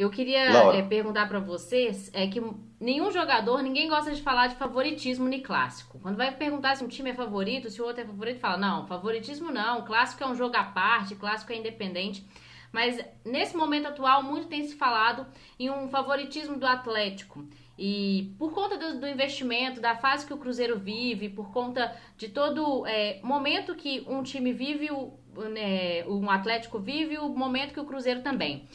Eu 0.00 0.08
queria 0.08 0.46
é, 0.78 0.80
perguntar 0.80 1.28
para 1.28 1.38
vocês 1.38 2.10
é 2.14 2.26
que 2.26 2.42
nenhum 2.80 3.10
jogador, 3.10 3.62
ninguém 3.62 3.86
gosta 3.86 4.10
de 4.10 4.22
falar 4.22 4.46
de 4.46 4.54
favoritismo 4.54 5.28
nem 5.28 5.42
clássico. 5.42 5.98
Quando 5.98 6.16
vai 6.16 6.34
perguntar 6.34 6.74
se 6.74 6.82
um 6.82 6.88
time 6.88 7.10
é 7.10 7.14
favorito, 7.14 7.68
se 7.68 7.82
o 7.82 7.84
outro 7.84 8.00
é 8.00 8.06
favorito, 8.06 8.40
fala: 8.40 8.56
"Não, 8.56 8.86
favoritismo 8.86 9.52
não, 9.52 9.84
clássico 9.84 10.24
é 10.24 10.26
um 10.26 10.34
jogo 10.34 10.56
à 10.56 10.64
parte, 10.64 11.14
clássico 11.16 11.52
é 11.52 11.56
independente". 11.56 12.26
Mas 12.72 12.98
nesse 13.26 13.54
momento 13.54 13.88
atual, 13.88 14.22
muito 14.22 14.46
tem 14.46 14.66
se 14.66 14.74
falado 14.74 15.26
em 15.58 15.68
um 15.68 15.86
favoritismo 15.90 16.56
do 16.56 16.66
Atlético. 16.66 17.46
E 17.78 18.34
por 18.38 18.52
conta 18.52 18.78
do, 18.78 19.00
do 19.00 19.06
investimento, 19.06 19.82
da 19.82 19.96
fase 19.96 20.24
que 20.24 20.32
o 20.32 20.38
Cruzeiro 20.38 20.78
vive, 20.78 21.28
por 21.28 21.52
conta 21.52 21.94
de 22.16 22.28
todo 22.28 22.86
é, 22.86 23.20
momento 23.22 23.74
que 23.74 24.02
um 24.08 24.22
time 24.22 24.50
vive, 24.50 24.90
o, 24.90 25.12
né, 25.36 26.06
um 26.06 26.30
Atlético 26.30 26.78
vive, 26.78 27.18
o 27.18 27.28
momento 27.28 27.74
que 27.74 27.80
o 27.80 27.84
Cruzeiro 27.84 28.22
também. 28.22 28.66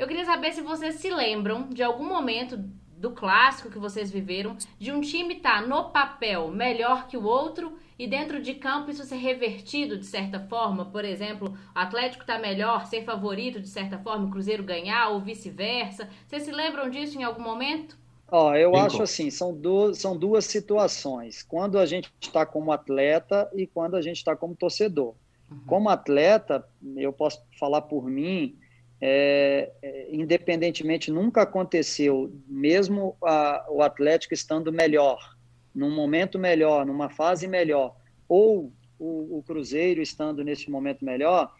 Eu 0.00 0.08
queria 0.08 0.24
saber 0.24 0.54
se 0.54 0.62
vocês 0.62 0.94
se 0.94 1.10
lembram 1.10 1.68
de 1.68 1.82
algum 1.82 2.08
momento 2.08 2.56
do 2.96 3.10
clássico 3.10 3.68
que 3.68 3.78
vocês 3.78 4.10
viveram, 4.10 4.56
de 4.78 4.90
um 4.90 5.02
time 5.02 5.34
estar 5.34 5.60
tá 5.60 5.68
no 5.68 5.90
papel 5.90 6.48
melhor 6.48 7.06
que 7.06 7.18
o 7.18 7.24
outro 7.26 7.76
e 7.98 8.06
dentro 8.06 8.40
de 8.40 8.54
campo 8.54 8.90
isso 8.90 9.04
ser 9.04 9.16
revertido 9.16 9.98
de 9.98 10.06
certa 10.06 10.40
forma, 10.40 10.86
por 10.86 11.04
exemplo, 11.04 11.50
o 11.50 11.78
Atlético 11.78 12.22
está 12.22 12.38
melhor, 12.38 12.86
ser 12.86 13.04
favorito 13.04 13.60
de 13.60 13.68
certa 13.68 13.98
forma, 13.98 14.24
o 14.24 14.30
Cruzeiro 14.30 14.62
ganhar 14.62 15.10
ou 15.10 15.20
vice-versa. 15.20 16.08
Vocês 16.26 16.44
se 16.44 16.50
lembram 16.50 16.88
disso 16.88 17.18
em 17.18 17.22
algum 17.22 17.42
momento? 17.42 17.98
Ó, 18.32 18.54
eu 18.54 18.74
acho 18.76 19.02
assim, 19.02 19.28
são 19.28 19.54
duas, 19.54 19.98
são 19.98 20.16
duas 20.16 20.46
situações. 20.46 21.42
Quando 21.42 21.78
a 21.78 21.84
gente 21.84 22.10
está 22.18 22.46
como 22.46 22.72
atleta 22.72 23.50
e 23.54 23.66
quando 23.66 23.96
a 23.96 24.00
gente 24.00 24.16
está 24.16 24.34
como 24.34 24.56
torcedor. 24.56 25.14
Uhum. 25.50 25.60
Como 25.66 25.90
atleta, 25.90 26.66
eu 26.96 27.12
posso 27.12 27.42
falar 27.58 27.82
por 27.82 28.08
mim, 28.08 28.56
é, 29.00 29.72
é, 29.82 30.08
independentemente, 30.10 31.10
nunca 31.10 31.42
aconteceu, 31.42 32.32
mesmo 32.46 33.16
a, 33.22 33.66
o 33.70 33.82
Atlético 33.82 34.34
estando 34.34 34.72
melhor, 34.72 35.36
num 35.74 35.90
momento 35.90 36.38
melhor, 36.38 36.84
numa 36.84 37.08
fase 37.08 37.48
melhor, 37.48 37.96
ou 38.28 38.72
o, 38.98 39.38
o 39.38 39.42
Cruzeiro 39.42 40.02
estando 40.02 40.44
nesse 40.44 40.70
momento 40.70 41.04
melhor, 41.04 41.52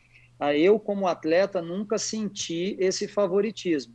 eu, 0.56 0.78
como 0.78 1.06
atleta, 1.06 1.60
nunca 1.60 1.98
senti 1.98 2.74
esse 2.80 3.06
favoritismo. 3.06 3.94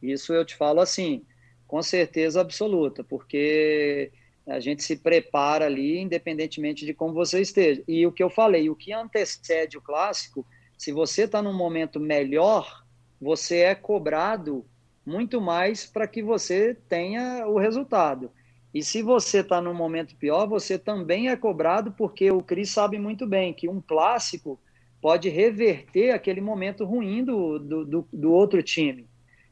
Isso 0.00 0.32
eu 0.32 0.44
te 0.44 0.54
falo 0.54 0.80
assim, 0.80 1.24
com 1.66 1.82
certeza 1.82 2.40
absoluta, 2.40 3.02
porque 3.02 4.12
a 4.46 4.60
gente 4.60 4.84
se 4.84 4.96
prepara 4.96 5.66
ali, 5.66 5.98
independentemente 5.98 6.86
de 6.86 6.94
como 6.94 7.14
você 7.14 7.40
esteja. 7.40 7.82
E 7.88 8.06
o 8.06 8.12
que 8.12 8.22
eu 8.22 8.30
falei, 8.30 8.70
o 8.70 8.76
que 8.76 8.92
antecede 8.92 9.76
o 9.76 9.82
clássico 9.82 10.46
se 10.84 10.92
você 10.92 11.24
está 11.24 11.40
num 11.40 11.52
momento 11.52 11.98
melhor, 11.98 12.84
você 13.20 13.60
é 13.60 13.74
cobrado 13.74 14.64
muito 15.04 15.40
mais 15.40 15.86
para 15.86 16.06
que 16.06 16.22
você 16.22 16.76
tenha 16.88 17.46
o 17.46 17.58
resultado. 17.58 18.30
E 18.72 18.82
se 18.82 19.02
você 19.02 19.40
está 19.40 19.60
num 19.60 19.74
momento 19.74 20.16
pior, 20.16 20.46
você 20.46 20.78
também 20.78 21.28
é 21.28 21.36
cobrado, 21.36 21.92
porque 21.92 22.30
o 22.30 22.42
Cris 22.42 22.70
sabe 22.70 22.98
muito 22.98 23.26
bem 23.26 23.52
que 23.52 23.68
um 23.68 23.80
clássico 23.80 24.60
pode 25.00 25.28
reverter 25.28 26.10
aquele 26.10 26.40
momento 26.40 26.84
ruim 26.84 27.24
do, 27.24 27.58
do, 27.58 27.84
do, 27.84 28.08
do 28.12 28.32
outro 28.32 28.62
time. 28.62 29.06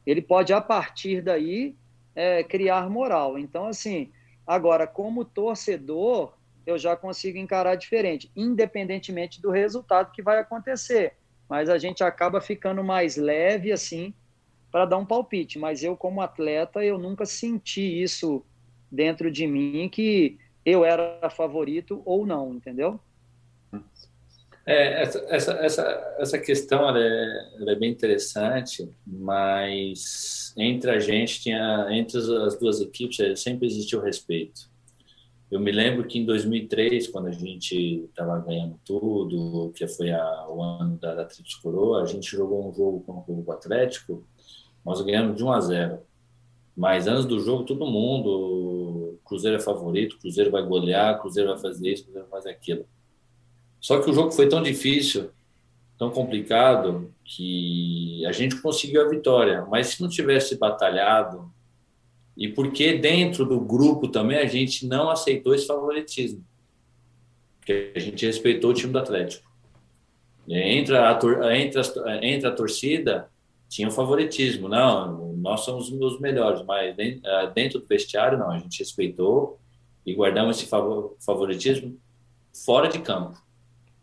Ele 0.05 0.21
pode, 0.21 0.53
a 0.53 0.61
partir 0.61 1.23
daí, 1.23 1.77
é, 2.15 2.43
criar 2.43 2.91
moral. 2.91 3.39
Então, 3.39 3.67
assim, 3.67 4.11
Agora, 4.47 4.87
como 4.87 5.25
torcedor, 5.25 6.35
eu 6.67 6.77
já 6.77 6.97
consigo 6.97 7.39
encarar 7.39 7.77
diferente, 7.77 8.31
independentemente 8.37 9.41
do 9.41 9.51
resultado 9.51 10.13
que 10.13 10.23
vai 10.23 10.39
acontecer. 10.39 11.15
Mas 11.53 11.69
a 11.69 11.77
gente 11.77 12.03
acaba 12.03 12.41
ficando 12.41 12.83
mais 12.83 13.19
leve 13.19 13.73
assim 13.73 14.15
para 14.71 14.87
dar 14.87 14.97
um 14.97 15.05
palpite. 15.05 15.59
Mas 15.59 15.85
eu, 15.85 15.95
como 15.95 16.23
atleta, 16.23 16.83
eu 16.83 16.97
nunca 16.97 17.27
senti 17.27 17.83
isso 18.03 18.43
dentro 18.91 19.31
de 19.31 19.47
mim 19.47 19.87
que 19.93 20.39
eu 20.65 20.83
era 20.83 21.29
favorito 21.29 22.01
ou 22.07 22.25
não, 22.25 22.55
entendeu? 22.55 22.99
É, 24.65 25.03
essa, 25.03 25.19
essa, 25.29 25.53
essa, 25.53 26.15
essa 26.21 26.39
questão 26.39 26.89
ela 26.89 26.99
é, 26.99 27.51
ela 27.61 27.73
é, 27.73 27.75
bem 27.75 27.91
interessante, 27.91 28.89
mas 29.07 30.55
entre 30.57 30.91
a 30.91 31.01
gente 31.01 31.43
tinha 31.43 31.87
entre 31.91 32.17
as 32.17 32.59
duas 32.59 32.81
equipes 32.81 33.39
sempre 33.39 33.67
existiu 33.67 34.01
respeito. 34.01 34.72
Eu 35.53 35.61
me 35.61 35.71
lembro 35.71 36.07
que 36.07 36.19
em 36.19 36.25
2003, 36.25 37.09
quando 37.09 37.27
a 37.27 37.31
gente 37.31 38.07
estava 38.09 38.39
ganhando 38.39 38.81
tudo, 38.87 39.71
que 39.77 39.87
foi 39.87 40.11
a, 40.11 40.47
o 40.49 40.63
ano 40.63 40.97
da, 40.97 41.15
da 41.15 41.27
Trips 41.27 41.57
Coroa, 41.57 42.03
a 42.03 42.07
gente 42.07 42.31
jogou 42.31 42.71
um 42.71 42.73
jogo 42.73 43.01
com 43.03 43.45
o 43.47 43.53
Atlético, 43.53 44.27
nós 44.83 45.03
ganhamos 45.03 45.37
de 45.37 45.45
1 45.45 45.53
a 45.53 45.61
0. 45.61 45.99
Mas 46.75 47.07
antes 47.07 47.27
do 47.27 47.39
jogo, 47.39 47.65
todo 47.65 47.85
mundo, 47.85 49.21
Cruzeiro 49.27 49.59
é 49.59 49.61
favorito, 49.61 50.19
Cruzeiro 50.19 50.51
vai 50.51 50.63
golear, 50.65 51.21
Cruzeiro 51.21 51.51
vai 51.51 51.59
fazer 51.59 51.93
isso, 51.93 52.05
Cruzeiro 52.05 52.29
vai 52.31 52.41
fazer 52.41 52.51
aquilo. 52.51 52.87
Só 53.79 54.01
que 54.01 54.09
o 54.09 54.15
jogo 54.15 54.31
foi 54.31 54.49
tão 54.49 54.63
difícil, 54.63 55.33
tão 55.99 56.09
complicado, 56.09 57.13
que 57.27 58.25
a 58.25 58.33
gente 58.33 58.57
conseguiu 58.63 59.03
a 59.03 59.09
vitória. 59.11 59.67
Mas 59.71 59.89
se 59.89 60.01
não 60.01 60.09
tivesse 60.09 60.57
batalhado, 60.57 61.53
e 62.37 62.49
porque 62.49 62.95
dentro 62.99 63.45
do 63.45 63.61
grupo 63.61 64.09
também 64.09 64.39
a 64.39 64.47
gente 64.47 64.87
não 64.87 65.11
aceitou 65.11 65.55
esse 65.55 65.67
favoritismo. 65.67 66.45
Porque 67.59 67.93
a 67.95 67.99
gente 67.99 68.27
respeitou 68.27 68.71
o 68.71 68.75
time 68.75 68.93
do 68.93 68.99
Atlético. 68.99 69.51
Entre 70.49 70.97
a, 70.97 71.19
entre 71.57 71.81
a, 71.81 72.27
entre 72.27 72.49
a 72.49 72.53
torcida, 72.53 73.31
tinha 73.69 73.89
o 73.89 73.93
favoritismo. 73.93 74.69
Não, 74.69 75.35
nós 75.37 75.61
somos 75.61 75.91
os 75.91 76.21
melhores, 76.21 76.65
mas 76.65 76.97
eh, 76.99 77.21
dentro 77.55 77.79
do 77.79 77.87
vestiário, 77.87 78.39
não. 78.39 78.51
A 78.51 78.59
gente 78.59 78.81
respeitou 78.81 79.61
e 80.05 80.13
guardamos 80.15 80.59
esse 80.59 80.69
favoritismo 81.21 81.97
fora 82.65 82.89
de 82.89 82.99
campo. 82.99 83.41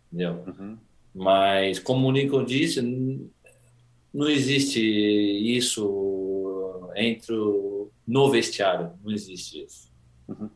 Entendeu? 0.08 0.44
Uhum. 0.48 0.78
Mas, 1.14 1.80
como 1.80 2.08
o 2.08 2.12
Lincoln 2.12 2.46
disse, 2.46 2.82
não 4.14 4.28
existe 4.30 4.80
isso 4.80 5.86
entre 7.02 7.34
o, 7.34 7.90
no 8.08 8.30
vestiário. 8.30 8.92
Não 9.04 9.12
existe 9.12 9.64
isso. 9.64 9.90
Uhum. 10.28 10.50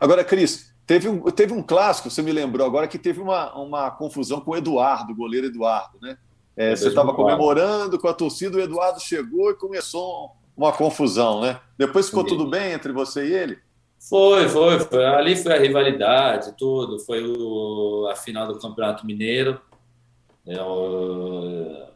Agora, 0.00 0.24
Cris, 0.24 0.74
teve 0.86 1.08
um, 1.08 1.20
teve 1.30 1.52
um 1.52 1.62
clássico, 1.62 2.10
você 2.10 2.22
me 2.22 2.32
lembrou 2.32 2.66
agora, 2.66 2.88
que 2.88 2.98
teve 2.98 3.20
uma, 3.20 3.54
uma 3.56 3.90
confusão 3.90 4.40
com 4.40 4.52
o 4.52 4.56
Eduardo, 4.56 5.12
o 5.12 5.16
goleiro 5.16 5.46
Eduardo, 5.46 5.98
né? 6.00 6.18
É, 6.56 6.74
você 6.74 6.88
estava 6.88 7.14
comemorando 7.14 7.98
com 7.98 8.08
a 8.08 8.12
torcida, 8.12 8.58
o 8.58 8.60
Eduardo 8.60 9.00
chegou 9.00 9.50
e 9.50 9.54
começou 9.54 10.32
uma 10.56 10.72
confusão, 10.72 11.40
né? 11.40 11.58
Depois 11.78 12.06
ficou 12.06 12.24
tudo 12.24 12.46
bem 12.46 12.72
entre 12.72 12.92
você 12.92 13.26
e 13.26 13.32
ele? 13.32 13.58
Foi, 13.98 14.48
foi, 14.48 14.80
foi. 14.80 15.04
Ali 15.04 15.36
foi 15.36 15.52
a 15.52 15.58
rivalidade, 15.58 16.54
tudo. 16.58 16.98
Foi 16.98 17.22
o, 17.24 18.08
a 18.10 18.16
final 18.16 18.46
do 18.46 18.58
Campeonato 18.58 19.06
Mineiro. 19.06 19.60
Eu, 20.46 21.86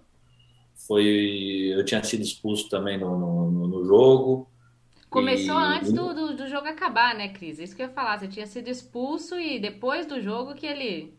foi, 0.87 1.73
eu 1.75 1.85
tinha 1.85 2.03
sido 2.03 2.23
expulso 2.23 2.69
também 2.69 2.99
no, 2.99 3.19
no, 3.19 3.69
no 3.69 3.85
jogo. 3.85 4.49
Começou 5.09 5.59
e... 5.61 5.65
antes 5.65 5.93
do, 5.93 6.13
do, 6.13 6.37
do, 6.37 6.49
jogo 6.49 6.67
acabar, 6.67 7.15
né, 7.15 7.29
Cris? 7.29 7.59
Isso 7.59 7.75
que 7.75 7.83
eu 7.83 7.87
ia 7.87 7.93
falar. 7.93 8.19
Você 8.19 8.29
tinha 8.29 8.47
sido 8.47 8.69
expulso 8.69 9.39
e 9.39 9.59
depois 9.59 10.07
do 10.07 10.21
jogo 10.21 10.55
que 10.55 10.67
ele 10.67 11.15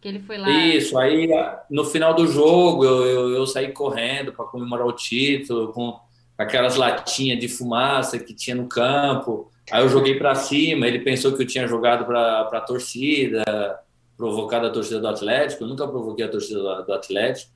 que 0.00 0.08
ele 0.08 0.20
foi 0.20 0.38
lá. 0.38 0.48
Isso, 0.48 0.96
aí 0.96 1.28
no 1.70 1.84
final 1.84 2.14
do 2.14 2.26
jogo 2.26 2.84
eu, 2.84 3.04
eu, 3.04 3.30
eu 3.32 3.46
saí 3.46 3.70
correndo 3.70 4.32
para 4.32 4.46
comemorar 4.46 4.86
o 4.86 4.92
título, 4.92 5.72
com 5.74 6.00
aquelas 6.38 6.76
latinhas 6.76 7.38
de 7.38 7.48
fumaça 7.48 8.18
que 8.18 8.32
tinha 8.32 8.56
no 8.56 8.66
campo. 8.66 9.50
Aí 9.70 9.82
eu 9.82 9.88
joguei 9.90 10.18
para 10.18 10.34
cima, 10.34 10.86
ele 10.86 11.00
pensou 11.00 11.36
que 11.36 11.42
eu 11.42 11.46
tinha 11.46 11.66
jogado 11.68 12.06
para 12.06 12.40
a 12.40 12.60
torcida, 12.62 13.44
provocado 14.16 14.66
a 14.66 14.70
torcida 14.70 14.98
do 14.98 15.08
Atlético. 15.08 15.64
Eu 15.64 15.68
nunca 15.68 15.86
provoquei 15.86 16.24
a 16.24 16.30
torcida 16.30 16.60
do, 16.60 16.86
do 16.86 16.92
Atlético. 16.94 17.52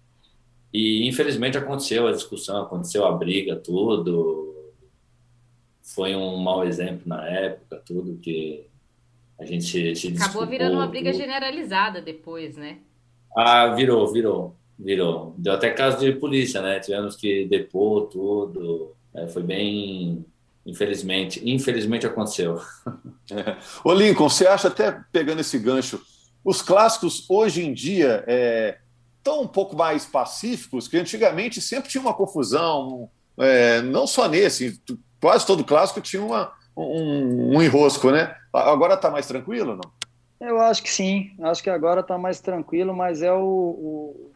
E 0.75 1.07
infelizmente 1.07 1.57
aconteceu 1.57 2.09
a 2.09 2.13
discussão, 2.13 2.63
aconteceu 2.63 3.07
a 3.07 3.13
briga, 3.13 3.55
tudo. 3.55 4.73
Foi 5.81 6.17
um 6.17 6.37
mau 6.39 6.67
exemplo 6.67 7.03
na 7.07 7.25
época, 7.29 7.81
tudo 7.87 8.19
que 8.19 8.67
a 9.39 9.45
gente 9.45 9.65
se, 9.65 9.95
se 9.95 10.17
Acabou 10.17 10.45
virando 10.45 10.75
uma 10.75 10.89
briga 10.89 11.13
generalizada 11.13 12.03
depois, 12.03 12.57
né? 12.57 12.79
Ah, 13.37 13.69
virou, 13.69 14.13
virou, 14.13 14.57
virou. 14.77 15.37
Deu 15.39 15.53
até 15.53 15.71
caso 15.71 16.01
de 16.01 16.13
polícia, 16.13 16.61
né? 16.61 16.81
Tivemos 16.81 17.15
que 17.15 17.45
depor 17.47 18.09
tudo. 18.09 18.97
É, 19.15 19.29
foi 19.29 19.45
bem. 19.45 20.25
Infelizmente, 20.67 21.41
infelizmente 21.49 22.05
aconteceu. 22.07 22.61
É. 23.31 23.57
Ô 23.83 23.95
Lincoln, 23.95 24.29
você 24.29 24.47
acha, 24.47 24.69
até 24.69 25.01
pegando 25.11 25.41
esse 25.41 25.59
gancho, 25.59 25.99
os 26.45 26.61
clássicos 26.61 27.25
hoje 27.31 27.65
em 27.65 27.73
dia 27.73 28.23
é, 28.27 28.77
estão 29.25 29.41
um 29.41 29.49
pouco 29.49 29.75
mais 29.75 30.05
pacíficos, 30.05 30.87
que 30.87 30.99
antigamente 30.99 31.63
sempre 31.63 31.89
tinha 31.89 32.03
uma 32.03 32.13
confusão, 32.13 33.09
é, 33.39 33.81
não 33.81 34.07
só 34.07 34.29
nesse, 34.29 34.79
quase 35.19 35.47
todo 35.47 35.65
clássico 35.65 36.03
tinha 36.03 36.23
uma, 36.23 36.53
um, 36.77 37.57
um 37.57 37.63
enrosco, 37.63 38.11
né? 38.11 38.37
Agora 38.53 38.95
está 38.95 39.11
mais 39.11 39.27
tranquilo, 39.27 39.75
não? 39.75 40.47
Eu 40.47 40.61
acho 40.61 40.83
que 40.83 40.91
sim. 40.91 41.35
Acho 41.41 41.63
que 41.63 41.71
agora 41.71 42.03
está 42.03 42.19
mais 42.19 42.39
tranquilo, 42.39 42.95
mas 42.95 43.23
é 43.23 43.33
o, 43.33 43.41
o 43.41 44.31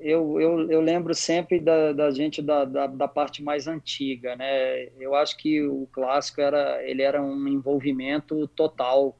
eu, 0.00 0.40
eu, 0.40 0.70
eu, 0.70 0.80
lembro 0.80 1.14
sempre 1.14 1.60
da, 1.60 1.92
da 1.92 2.10
gente 2.10 2.40
da, 2.40 2.64
da, 2.64 2.86
da, 2.86 3.08
parte 3.08 3.42
mais 3.42 3.66
antiga, 3.66 4.36
né? 4.36 4.84
Eu 4.98 5.14
acho 5.14 5.36
que 5.36 5.62
o 5.66 5.86
clássico 5.92 6.40
era 6.40 6.82
ele 6.82 7.02
era 7.02 7.20
um 7.20 7.48
envolvimento 7.48 8.46
total 8.48 9.18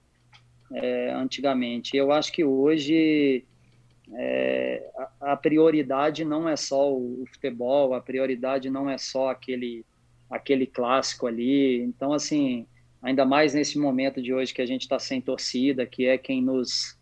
é, 0.72 1.10
antigamente. 1.12 1.96
Eu 1.96 2.12
acho 2.12 2.32
que 2.32 2.44
hoje 2.44 3.44
é, 4.14 4.88
a, 5.20 5.32
a, 5.32 5.36
prioridade 5.36 6.24
não 6.24 6.48
é 6.48 6.56
só 6.56 6.92
o, 6.92 7.22
o, 7.22 7.26
futebol, 7.26 7.94
a 7.94 8.00
prioridade 8.00 8.70
não 8.70 8.88
é 8.88 8.96
só 8.98 9.30
aquele 9.30 9.84
aquele 10.28 10.66
clássico 10.66 11.26
ali. 11.26 11.80
Então, 11.82 12.12
assim, 12.12 12.66
ainda 13.02 13.24
mais 13.24 13.54
nesse 13.54 13.78
momento 13.78 14.20
de 14.22 14.32
hoje 14.32 14.52
que 14.52 14.62
a 14.62 14.66
gente 14.66 14.82
está 14.82 14.98
sem 14.98 15.20
torcida, 15.20 15.86
que 15.86 16.06
é 16.06 16.18
quem 16.18 16.42
nos. 16.42 16.96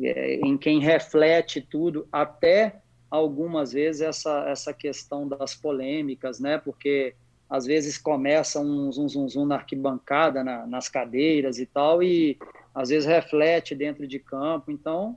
É, 0.00 0.40
em 0.44 0.58
quem 0.58 0.80
reflete 0.80 1.60
tudo, 1.60 2.08
até 2.10 2.80
algumas 3.08 3.72
vezes 3.72 4.02
essa, 4.02 4.44
essa 4.48 4.74
questão 4.74 5.28
das 5.28 5.54
polêmicas, 5.54 6.40
né? 6.40 6.58
Porque 6.58 7.14
às 7.48 7.64
vezes 7.64 7.96
começa 7.96 8.58
um 8.58 8.90
zum, 8.90 9.08
zum, 9.08 9.28
zum 9.28 9.46
na 9.46 9.54
arquibancada, 9.54 10.42
na, 10.42 10.66
nas 10.66 10.88
cadeiras 10.88 11.60
e 11.60 11.66
tal, 11.66 12.02
e 12.02 12.36
às 12.74 12.88
vezes 12.88 13.06
reflete 13.06 13.72
dentro 13.72 14.04
de 14.08 14.18
campo. 14.18 14.72
Então, 14.72 15.16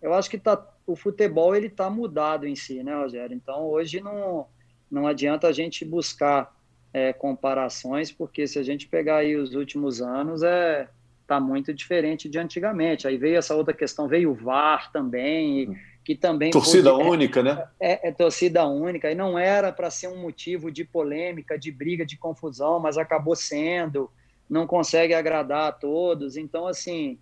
eu 0.00 0.14
acho 0.14 0.30
que 0.30 0.38
tá, 0.38 0.56
o 0.86 0.94
futebol 0.94 1.54
ele 1.54 1.68
está 1.68 1.88
mudado 1.88 2.46
em 2.46 2.54
si, 2.54 2.82
né, 2.82 2.94
Rogério? 2.94 3.34
Então, 3.34 3.66
hoje 3.66 4.00
não, 4.00 4.46
não 4.90 5.06
adianta 5.06 5.48
a 5.48 5.52
gente 5.52 5.84
buscar 5.84 6.54
é, 6.92 7.12
comparações, 7.12 8.12
porque 8.12 8.46
se 8.46 8.58
a 8.58 8.62
gente 8.62 8.86
pegar 8.86 9.16
aí 9.16 9.36
os 9.36 9.54
últimos 9.54 10.00
anos, 10.00 10.42
é 10.42 10.88
tá 11.26 11.40
muito 11.40 11.72
diferente 11.72 12.28
de 12.28 12.38
antigamente. 12.38 13.08
Aí 13.08 13.16
veio 13.16 13.36
essa 13.36 13.54
outra 13.54 13.72
questão, 13.74 14.06
veio 14.06 14.30
o 14.30 14.34
VAR 14.34 14.92
também, 14.92 15.74
que 16.04 16.14
também 16.14 16.50
torcida 16.50 16.90
pôde, 16.90 17.08
única, 17.08 17.40
é, 17.40 17.42
né? 17.42 17.68
É, 17.80 18.08
é, 18.08 18.12
torcida 18.12 18.66
única 18.66 19.10
e 19.10 19.14
não 19.14 19.38
era 19.38 19.72
para 19.72 19.90
ser 19.90 20.08
um 20.08 20.20
motivo 20.20 20.70
de 20.70 20.84
polêmica, 20.84 21.58
de 21.58 21.72
briga, 21.72 22.04
de 22.04 22.16
confusão, 22.16 22.78
mas 22.78 22.98
acabou 22.98 23.34
sendo. 23.34 24.10
Não 24.48 24.66
consegue 24.66 25.14
agradar 25.14 25.68
a 25.68 25.72
todos, 25.72 26.36
então 26.36 26.66
assim 26.66 27.18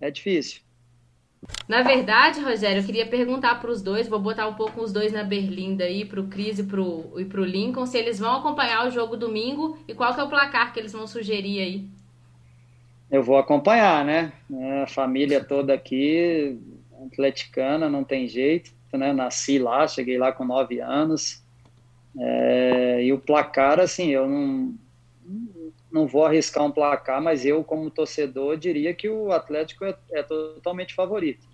é 0.00 0.10
difícil. 0.10 0.62
Na 1.68 1.82
verdade, 1.82 2.40
Rogério, 2.40 2.80
eu 2.82 2.86
queria 2.86 3.06
perguntar 3.06 3.60
para 3.60 3.70
os 3.70 3.82
dois, 3.82 4.08
vou 4.08 4.18
botar 4.18 4.48
um 4.48 4.54
pouco 4.54 4.82
os 4.82 4.92
dois 4.92 5.12
na 5.12 5.22
berlinda 5.22 5.84
aí, 5.84 6.04
para 6.04 6.20
o 6.20 6.26
Cris 6.26 6.58
e 6.58 6.64
para 6.64 6.80
o 6.80 7.44
Lincoln, 7.44 7.86
se 7.86 7.98
eles 7.98 8.18
vão 8.18 8.36
acompanhar 8.36 8.86
o 8.86 8.90
jogo 8.90 9.16
domingo 9.16 9.78
e 9.86 9.94
qual 9.94 10.14
que 10.14 10.20
é 10.20 10.24
o 10.24 10.28
placar 10.28 10.72
que 10.72 10.80
eles 10.80 10.92
vão 10.92 11.06
sugerir 11.06 11.60
aí. 11.60 11.84
Eu 13.10 13.22
vou 13.22 13.38
acompanhar, 13.38 14.04
né? 14.04 14.32
A 14.82 14.86
família 14.86 15.42
toda 15.42 15.72
aqui, 15.72 16.58
atleticana, 17.06 17.88
não 17.88 18.04
tem 18.04 18.26
jeito, 18.28 18.70
né? 18.92 19.12
Nasci 19.12 19.58
lá, 19.58 19.86
cheguei 19.86 20.18
lá 20.18 20.32
com 20.32 20.44
nove 20.44 20.80
anos. 20.80 21.42
É, 22.18 23.04
e 23.04 23.12
o 23.12 23.18
placar, 23.18 23.78
assim, 23.78 24.08
eu 24.08 24.28
não, 24.28 24.74
não 25.90 26.06
vou 26.06 26.24
arriscar 26.24 26.64
um 26.64 26.70
placar, 26.70 27.20
mas 27.22 27.44
eu, 27.44 27.64
como 27.64 27.90
torcedor, 27.90 28.56
diria 28.56 28.92
que 28.94 29.08
o 29.08 29.32
Atlético 29.32 29.84
é, 29.84 29.94
é 30.12 30.22
totalmente 30.22 30.94
favorito. 30.94 31.46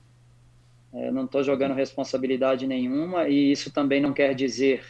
É, 0.92 1.10
não 1.10 1.24
estou 1.24 1.42
jogando 1.42 1.74
responsabilidade 1.74 2.66
nenhuma 2.66 3.28
e 3.28 3.50
isso 3.50 3.72
também 3.72 4.00
não 4.00 4.12
quer 4.12 4.34
dizer, 4.34 4.84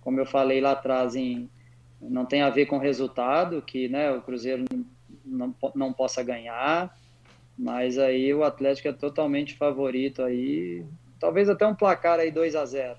como 0.00 0.18
eu 0.18 0.26
falei 0.26 0.60
lá 0.60 0.72
atrás, 0.72 1.14
em, 1.14 1.50
não 2.00 2.24
tem 2.24 2.42
a 2.42 2.50
ver 2.50 2.66
com 2.66 2.78
resultado, 2.78 3.60
que 3.60 3.88
né, 3.88 4.10
o 4.10 4.22
Cruzeiro 4.22 4.64
não, 5.24 5.54
não 5.74 5.92
possa 5.92 6.22
ganhar, 6.22 6.96
mas 7.58 7.98
aí 7.98 8.32
o 8.32 8.42
Atlético 8.42 8.88
é 8.88 8.92
totalmente 8.92 9.54
favorito 9.56 10.22
aí, 10.22 10.82
talvez 11.18 11.48
até 11.48 11.66
um 11.66 11.74
placar 11.74 12.18
aí 12.18 12.30
2 12.30 12.56
a 12.56 12.64
0 12.64 12.96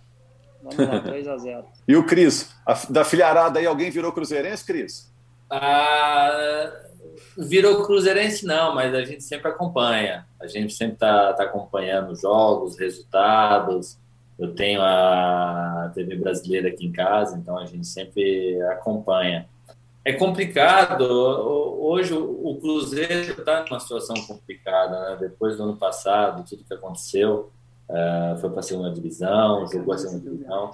Vamos 0.61 0.77
lá, 0.77 0.99
2 1.09 1.27
a 1.27 1.37
0 1.37 1.65
E 1.87 1.95
o 1.95 2.05
Cris, 2.05 2.55
da 2.89 3.03
filharada 3.03 3.59
aí, 3.59 3.65
alguém 3.65 3.89
virou 3.89 4.11
cruzeirense, 4.11 4.63
Cris? 4.63 5.10
Ah, 5.51 6.71
virou 7.37 7.83
cruzeirense 7.85 8.45
não, 8.45 8.73
mas 8.73 8.95
a 8.95 9.03
gente 9.03 9.23
sempre 9.23 9.49
acompanha. 9.49 10.25
A 10.39 10.47
gente 10.47 10.73
sempre 10.73 10.93
está 10.93 11.33
tá 11.33 11.43
acompanhando 11.43 12.11
os 12.11 12.21
jogos, 12.21 12.77
resultados. 12.77 13.97
Eu 14.39 14.55
tenho 14.55 14.81
a 14.81 15.91
TV 15.93 16.15
brasileira 16.15 16.69
aqui 16.69 16.85
em 16.85 16.91
casa, 16.91 17.37
então 17.37 17.57
a 17.57 17.65
gente 17.65 17.85
sempre 17.85 18.61
acompanha. 18.63 19.47
É 20.03 20.13
complicado. 20.13 21.03
Hoje 21.03 22.13
o 22.13 22.57
Cruzeiro 22.59 23.39
está 23.39 23.63
numa 23.65 23.79
situação 23.79 24.15
complicada, 24.25 24.99
né? 25.09 25.17
Depois 25.19 25.57
do 25.57 25.63
ano 25.63 25.75
passado, 25.75 26.43
tudo 26.49 26.63
que 26.63 26.73
aconteceu, 26.73 27.51
uh, 27.91 28.37
foi 28.39 28.49
para 28.49 28.61
a 28.61 28.63
segunda 28.63 28.91
divisão, 28.91 29.67
jogou 29.67 29.93
a 29.93 29.97
segunda 29.97 30.29
divisão. 30.29 30.71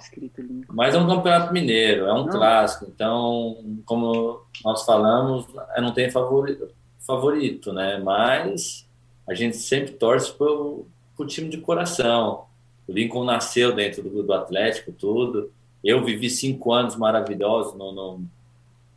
Mas 0.68 0.94
é 0.94 0.98
um 0.98 1.06
campeonato 1.06 1.52
mineiro, 1.52 2.06
é 2.06 2.12
um 2.12 2.28
clássico. 2.28 2.86
Então, 2.88 3.58
como 3.84 4.42
nós 4.64 4.84
falamos, 4.84 5.46
não 5.78 5.92
tem 5.92 6.10
favorito, 6.10 6.68
favorito, 7.00 7.72
né? 7.72 7.98
Mas 7.98 8.86
a 9.28 9.34
gente 9.34 9.56
sempre 9.56 9.92
torce 9.92 10.32
para 10.32 10.46
o 10.46 10.86
time 11.26 11.48
de 11.48 11.58
coração. 11.58 12.44
O 12.86 12.92
Lincoln 12.92 13.24
nasceu 13.24 13.74
dentro 13.74 14.02
do, 14.02 14.22
do 14.22 14.32
Atlético, 14.32 14.92
tudo. 14.92 15.50
Eu 15.84 16.04
vivi 16.04 16.30
cinco 16.30 16.72
anos 16.72 16.96
maravilhosos 16.96 17.74
no, 17.74 17.92
no 17.92 18.22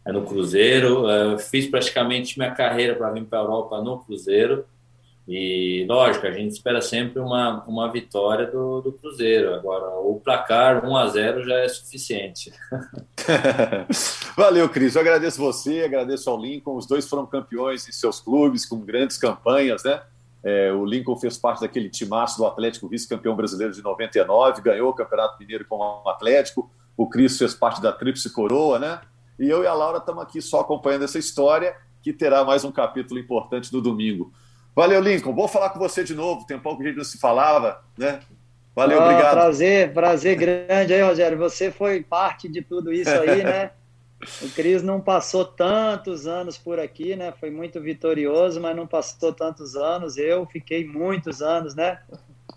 é 0.05 0.11
no 0.11 0.23
Cruzeiro. 0.23 1.07
Eu 1.09 1.37
fiz 1.37 1.67
praticamente 1.67 2.37
minha 2.37 2.51
carreira 2.51 2.95
para 2.95 3.11
vir 3.11 3.25
para 3.25 3.39
a 3.39 3.41
Europa 3.43 3.81
no 3.81 3.99
Cruzeiro. 3.99 4.65
E, 5.27 5.85
lógico, 5.87 6.25
a 6.25 6.31
gente 6.31 6.51
espera 6.51 6.81
sempre 6.81 7.19
uma, 7.19 7.63
uma 7.65 7.91
vitória 7.91 8.47
do, 8.47 8.81
do 8.81 8.91
Cruzeiro. 8.91 9.53
Agora, 9.53 9.87
o 9.99 10.19
placar 10.19 10.85
1 10.85 10.95
a 10.95 11.07
0 11.07 11.43
já 11.43 11.55
é 11.59 11.67
suficiente. 11.67 12.51
Valeu, 14.35 14.67
Cris. 14.67 14.95
Eu 14.95 15.01
agradeço 15.01 15.39
você, 15.39 15.83
agradeço 15.83 16.29
ao 16.29 16.41
Lincoln. 16.41 16.75
Os 16.75 16.87
dois 16.87 17.07
foram 17.07 17.25
campeões 17.25 17.87
em 17.87 17.91
seus 17.91 18.19
clubes, 18.19 18.65
com 18.65 18.79
grandes 18.79 19.17
campanhas, 19.17 19.83
né? 19.83 20.01
É, 20.43 20.71
o 20.73 20.83
Lincoln 20.83 21.15
fez 21.15 21.37
parte 21.37 21.61
daquele 21.61 21.87
timaço 21.87 22.37
do 22.37 22.45
Atlético, 22.47 22.87
vice-campeão 22.87 23.35
brasileiro 23.35 23.73
de 23.73 23.81
99, 23.83 24.61
ganhou 24.61 24.89
o 24.89 24.93
Campeonato 24.93 25.37
Mineiro 25.39 25.65
com 25.65 25.77
o 25.77 26.09
Atlético. 26.09 26.69
O 26.97 27.07
Cris 27.07 27.37
fez 27.37 27.53
parte 27.53 27.79
da 27.79 27.91
Tríplice 27.91 28.33
Coroa, 28.33 28.79
né? 28.79 29.01
E 29.39 29.47
eu 29.47 29.63
e 29.63 29.67
a 29.67 29.73
Laura 29.73 29.99
estamos 29.99 30.23
aqui 30.23 30.41
só 30.41 30.61
acompanhando 30.61 31.03
essa 31.03 31.19
história, 31.19 31.75
que 32.01 32.11
terá 32.11 32.43
mais 32.43 32.63
um 32.63 32.71
capítulo 32.71 33.19
importante 33.19 33.71
no 33.71 33.81
domingo. 33.81 34.33
Valeu, 34.75 35.01
Lincoln. 35.01 35.33
Vou 35.33 35.47
falar 35.47 35.69
com 35.69 35.79
você 35.79 36.03
de 36.03 36.15
novo. 36.15 36.45
Tem 36.45 36.57
um 36.57 36.61
pouco 36.61 36.77
que 36.77 36.85
a 36.85 36.87
gente 36.87 36.97
não 36.97 37.03
se 37.03 37.17
falava, 37.17 37.83
né? 37.97 38.19
Valeu, 38.75 39.01
obrigado. 39.01 39.33
Prazer, 39.33 39.93
prazer 39.93 40.35
grande 40.37 40.93
aí, 40.93 41.01
Rogério. 41.01 41.37
Você 41.37 41.71
foi 41.71 42.01
parte 42.01 42.47
de 42.47 42.61
tudo 42.61 42.91
isso 42.91 43.09
aí, 43.09 43.43
né? 43.43 43.71
O 44.39 44.47
Cris 44.51 44.83
não 44.83 45.01
passou 45.01 45.43
tantos 45.43 46.27
anos 46.27 46.55
por 46.55 46.79
aqui, 46.79 47.15
né? 47.15 47.33
Foi 47.39 47.49
muito 47.49 47.81
vitorioso, 47.81 48.61
mas 48.61 48.75
não 48.75 48.85
passou 48.85 49.33
tantos 49.33 49.75
anos. 49.75 50.15
Eu 50.15 50.45
fiquei 50.45 50.85
muitos 50.85 51.41
anos, 51.41 51.73
né? 51.73 51.99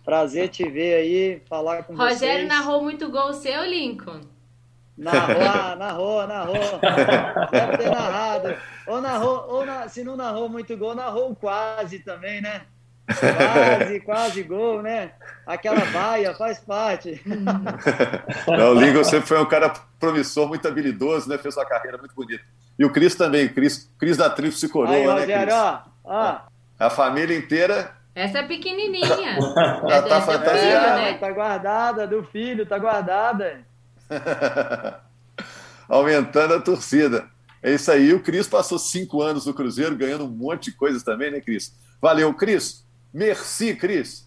Prazer 0.05 0.51
te 0.51 0.69
ver 0.69 0.95
aí, 0.95 1.43
falar 1.49 1.85
com 1.85 1.95
Rogério 1.95 2.19
vocês. 2.19 2.21
Rogério 2.21 2.49
narrou 2.49 2.83
muito 2.83 3.11
gol 3.11 3.33
seu, 3.33 3.65
Lincoln? 3.65 4.21
Narrou, 4.97 5.43
ah, 5.43 5.77
narrou, 5.77 6.27
narrou. 6.27 6.81
Deve 7.51 7.79
ter 7.79 7.91
narrado. 7.91 8.57
Ou 8.87 9.01
narrou, 9.01 9.47
ou 9.49 9.67
na, 9.67 9.89
se 9.89 10.05
não 10.05 10.17
narrou 10.17 10.49
muito 10.49 10.77
gol, 10.77 10.95
narrou 10.95 11.35
quase 11.35 11.99
também, 11.99 12.41
né? 12.41 12.63
Quase, 13.07 14.01
quase 14.01 14.43
gol, 14.45 14.83
né? 14.83 15.13
Aquela 15.47 15.85
baia 15.87 16.35
faz 16.35 16.59
parte. 16.59 17.21
Não, 18.49 18.71
o 18.71 18.81
Lincoln 18.81 19.05
sempre 19.05 19.27
foi 19.27 19.39
um 19.43 19.47
cara 19.47 19.75
promissor, 20.01 20.49
muito 20.49 20.67
habilidoso, 20.67 21.29
né? 21.29 21.37
Fez 21.37 21.55
uma 21.57 21.67
carreira 21.67 21.99
muito 21.99 22.15
bonita. 22.15 22.43
E 22.79 22.85
o 22.85 22.91
Cris 22.91 23.15
também, 23.15 23.49
Cris, 23.49 23.93
Cris 23.99 24.17
da 24.17 24.31
Tríplice 24.31 24.69
Coroa, 24.71 24.95
Aí, 24.95 25.07
né, 25.07 25.13
Rogério, 25.13 25.43
Cris? 25.43 25.55
Ó, 25.55 25.83
ó. 26.05 26.39
A 26.79 26.91
família 26.91 27.37
inteira 27.37 27.95
essa 28.15 28.39
é 28.39 28.43
pequenininha. 28.45 29.39
Já 29.89 30.03
tá 30.03 30.21
fantasiada. 30.21 30.97
né? 30.97 31.15
Tá 31.15 31.31
guardada, 31.33 32.07
do 32.07 32.23
filho, 32.23 32.65
tá 32.65 32.79
guardada. 32.79 33.67
Aumentando 35.89 36.55
a 36.55 36.61
torcida. 36.61 37.29
É 37.63 37.75
isso 37.75 37.91
aí. 37.91 38.13
O 38.13 38.21
Cris 38.21 38.47
passou 38.47 38.79
cinco 38.79 39.23
anos 39.23 39.47
no 39.47 39.55
Cruzeiro, 39.55 39.97
ganhando 39.97 40.25
um 40.25 40.31
monte 40.31 40.71
de 40.71 40.77
coisas 40.77 41.03
também, 41.03 41.31
né, 41.31 41.41
Cris? 41.41 41.75
Valeu, 42.01 42.33
Cris. 42.35 42.87
Merci, 43.13 43.75
Cris. 43.75 44.27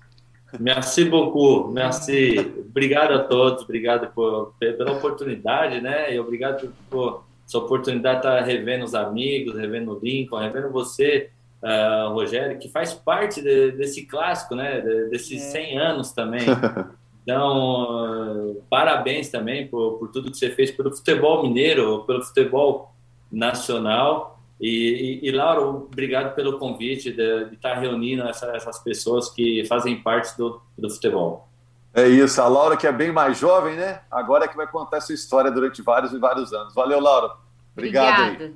Merci 0.60 1.06
beaucoup, 1.06 1.72
merci. 1.72 2.54
Obrigado 2.70 3.14
a 3.14 3.20
todos, 3.20 3.64
obrigado 3.64 4.12
por, 4.14 4.54
pela 4.60 4.94
oportunidade, 4.94 5.82
né? 5.82 6.14
E 6.16 6.20
obrigado 6.20 6.74
por 6.90 7.26
essa 7.46 7.58
oportunidade 7.58 8.22
de 8.22 8.28
estar 8.28 8.42
revendo 8.44 8.86
os 8.86 8.96
amigos, 8.96 9.56
revendo 9.56 9.94
o 9.94 10.00
Lincoln, 10.00 10.40
revendo 10.40 10.72
você, 10.72 11.30
uh, 11.62 12.14
Rogério, 12.14 12.58
que 12.58 12.70
faz 12.70 12.94
parte 12.94 13.42
de, 13.42 13.72
desse 13.72 14.06
clássico, 14.06 14.56
né? 14.56 14.80
De, 14.80 15.10
desses 15.10 15.42
é. 15.42 15.52
100 15.52 15.80
anos 15.80 16.12
também. 16.12 16.46
Então, 17.28 18.56
parabéns 18.70 19.28
também 19.28 19.68
por, 19.68 20.00
por 20.00 20.08
tudo 20.08 20.32
que 20.32 20.38
você 20.38 20.50
fez 20.50 20.72
pelo 20.72 20.96
futebol 20.96 21.44
mineiro, 21.44 22.06
pelo 22.06 22.24
futebol 22.24 22.94
nacional. 23.30 24.40
E, 24.62 25.20
e, 25.22 25.28
e 25.28 25.32
Laura, 25.34 25.60
obrigado 25.60 26.34
pelo 26.36 26.58
convite 26.58 27.12
de, 27.12 27.50
de 27.50 27.56
estar 27.56 27.74
reunindo 27.74 28.24
essa, 28.24 28.56
essas 28.56 28.80
pessoas 28.80 29.30
que 29.30 29.66
fazem 29.66 30.02
parte 30.02 30.38
do, 30.38 30.62
do 30.78 30.90
futebol. 30.90 31.50
É 31.94 32.08
isso, 32.08 32.42
a 32.42 32.48
Laura 32.48 32.78
que 32.78 32.88
é 32.88 32.94
bem 32.94 33.12
mais 33.12 33.38
jovem, 33.38 33.76
né? 33.76 34.00
Agora 34.10 34.46
é 34.46 34.48
que 34.48 34.56
vai 34.56 34.68
contar 34.68 34.98
essa 34.98 35.12
história 35.12 35.52
durante 35.52 35.82
vários 35.82 36.14
e 36.14 36.18
vários 36.18 36.54
anos. 36.54 36.74
Valeu, 36.74 37.02
Laura. 37.02 37.34
Obrigado 37.76 38.22
Obrigada. 38.22 38.46
aí. 38.46 38.56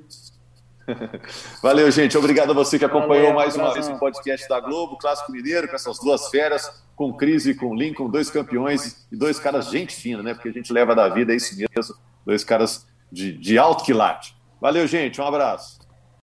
Valeu, 1.62 1.90
gente. 1.90 2.16
Obrigado 2.16 2.50
a 2.50 2.54
você 2.54 2.78
que 2.78 2.84
acompanhou 2.84 3.32
Valeu, 3.32 3.34
mais 3.34 3.56
uma 3.56 3.72
vez 3.72 3.88
o 3.88 3.98
podcast 3.98 4.48
da 4.48 4.60
Globo, 4.60 4.96
Clássico 4.96 5.32
Mineiro, 5.32 5.68
com 5.68 5.74
essas 5.74 5.98
duas 5.98 6.28
feras, 6.28 6.82
com 6.96 7.12
Cris 7.12 7.46
e 7.46 7.54
com 7.54 7.74
Lincoln, 7.74 8.08
dois 8.08 8.30
campeões 8.30 9.06
e 9.10 9.16
dois 9.16 9.38
caras 9.38 9.70
gente 9.70 9.94
fina, 9.94 10.22
né? 10.22 10.34
Porque 10.34 10.48
a 10.48 10.52
gente 10.52 10.72
leva 10.72 10.94
da 10.94 11.08
vida, 11.08 11.32
é 11.32 11.36
isso 11.36 11.56
mesmo. 11.56 11.94
Dois 12.24 12.44
caras 12.44 12.86
de, 13.10 13.32
de 13.32 13.58
alto 13.58 13.84
quilate. 13.84 14.34
Valeu, 14.60 14.86
gente. 14.86 15.20
Um 15.20 15.26
abraço. 15.26 15.81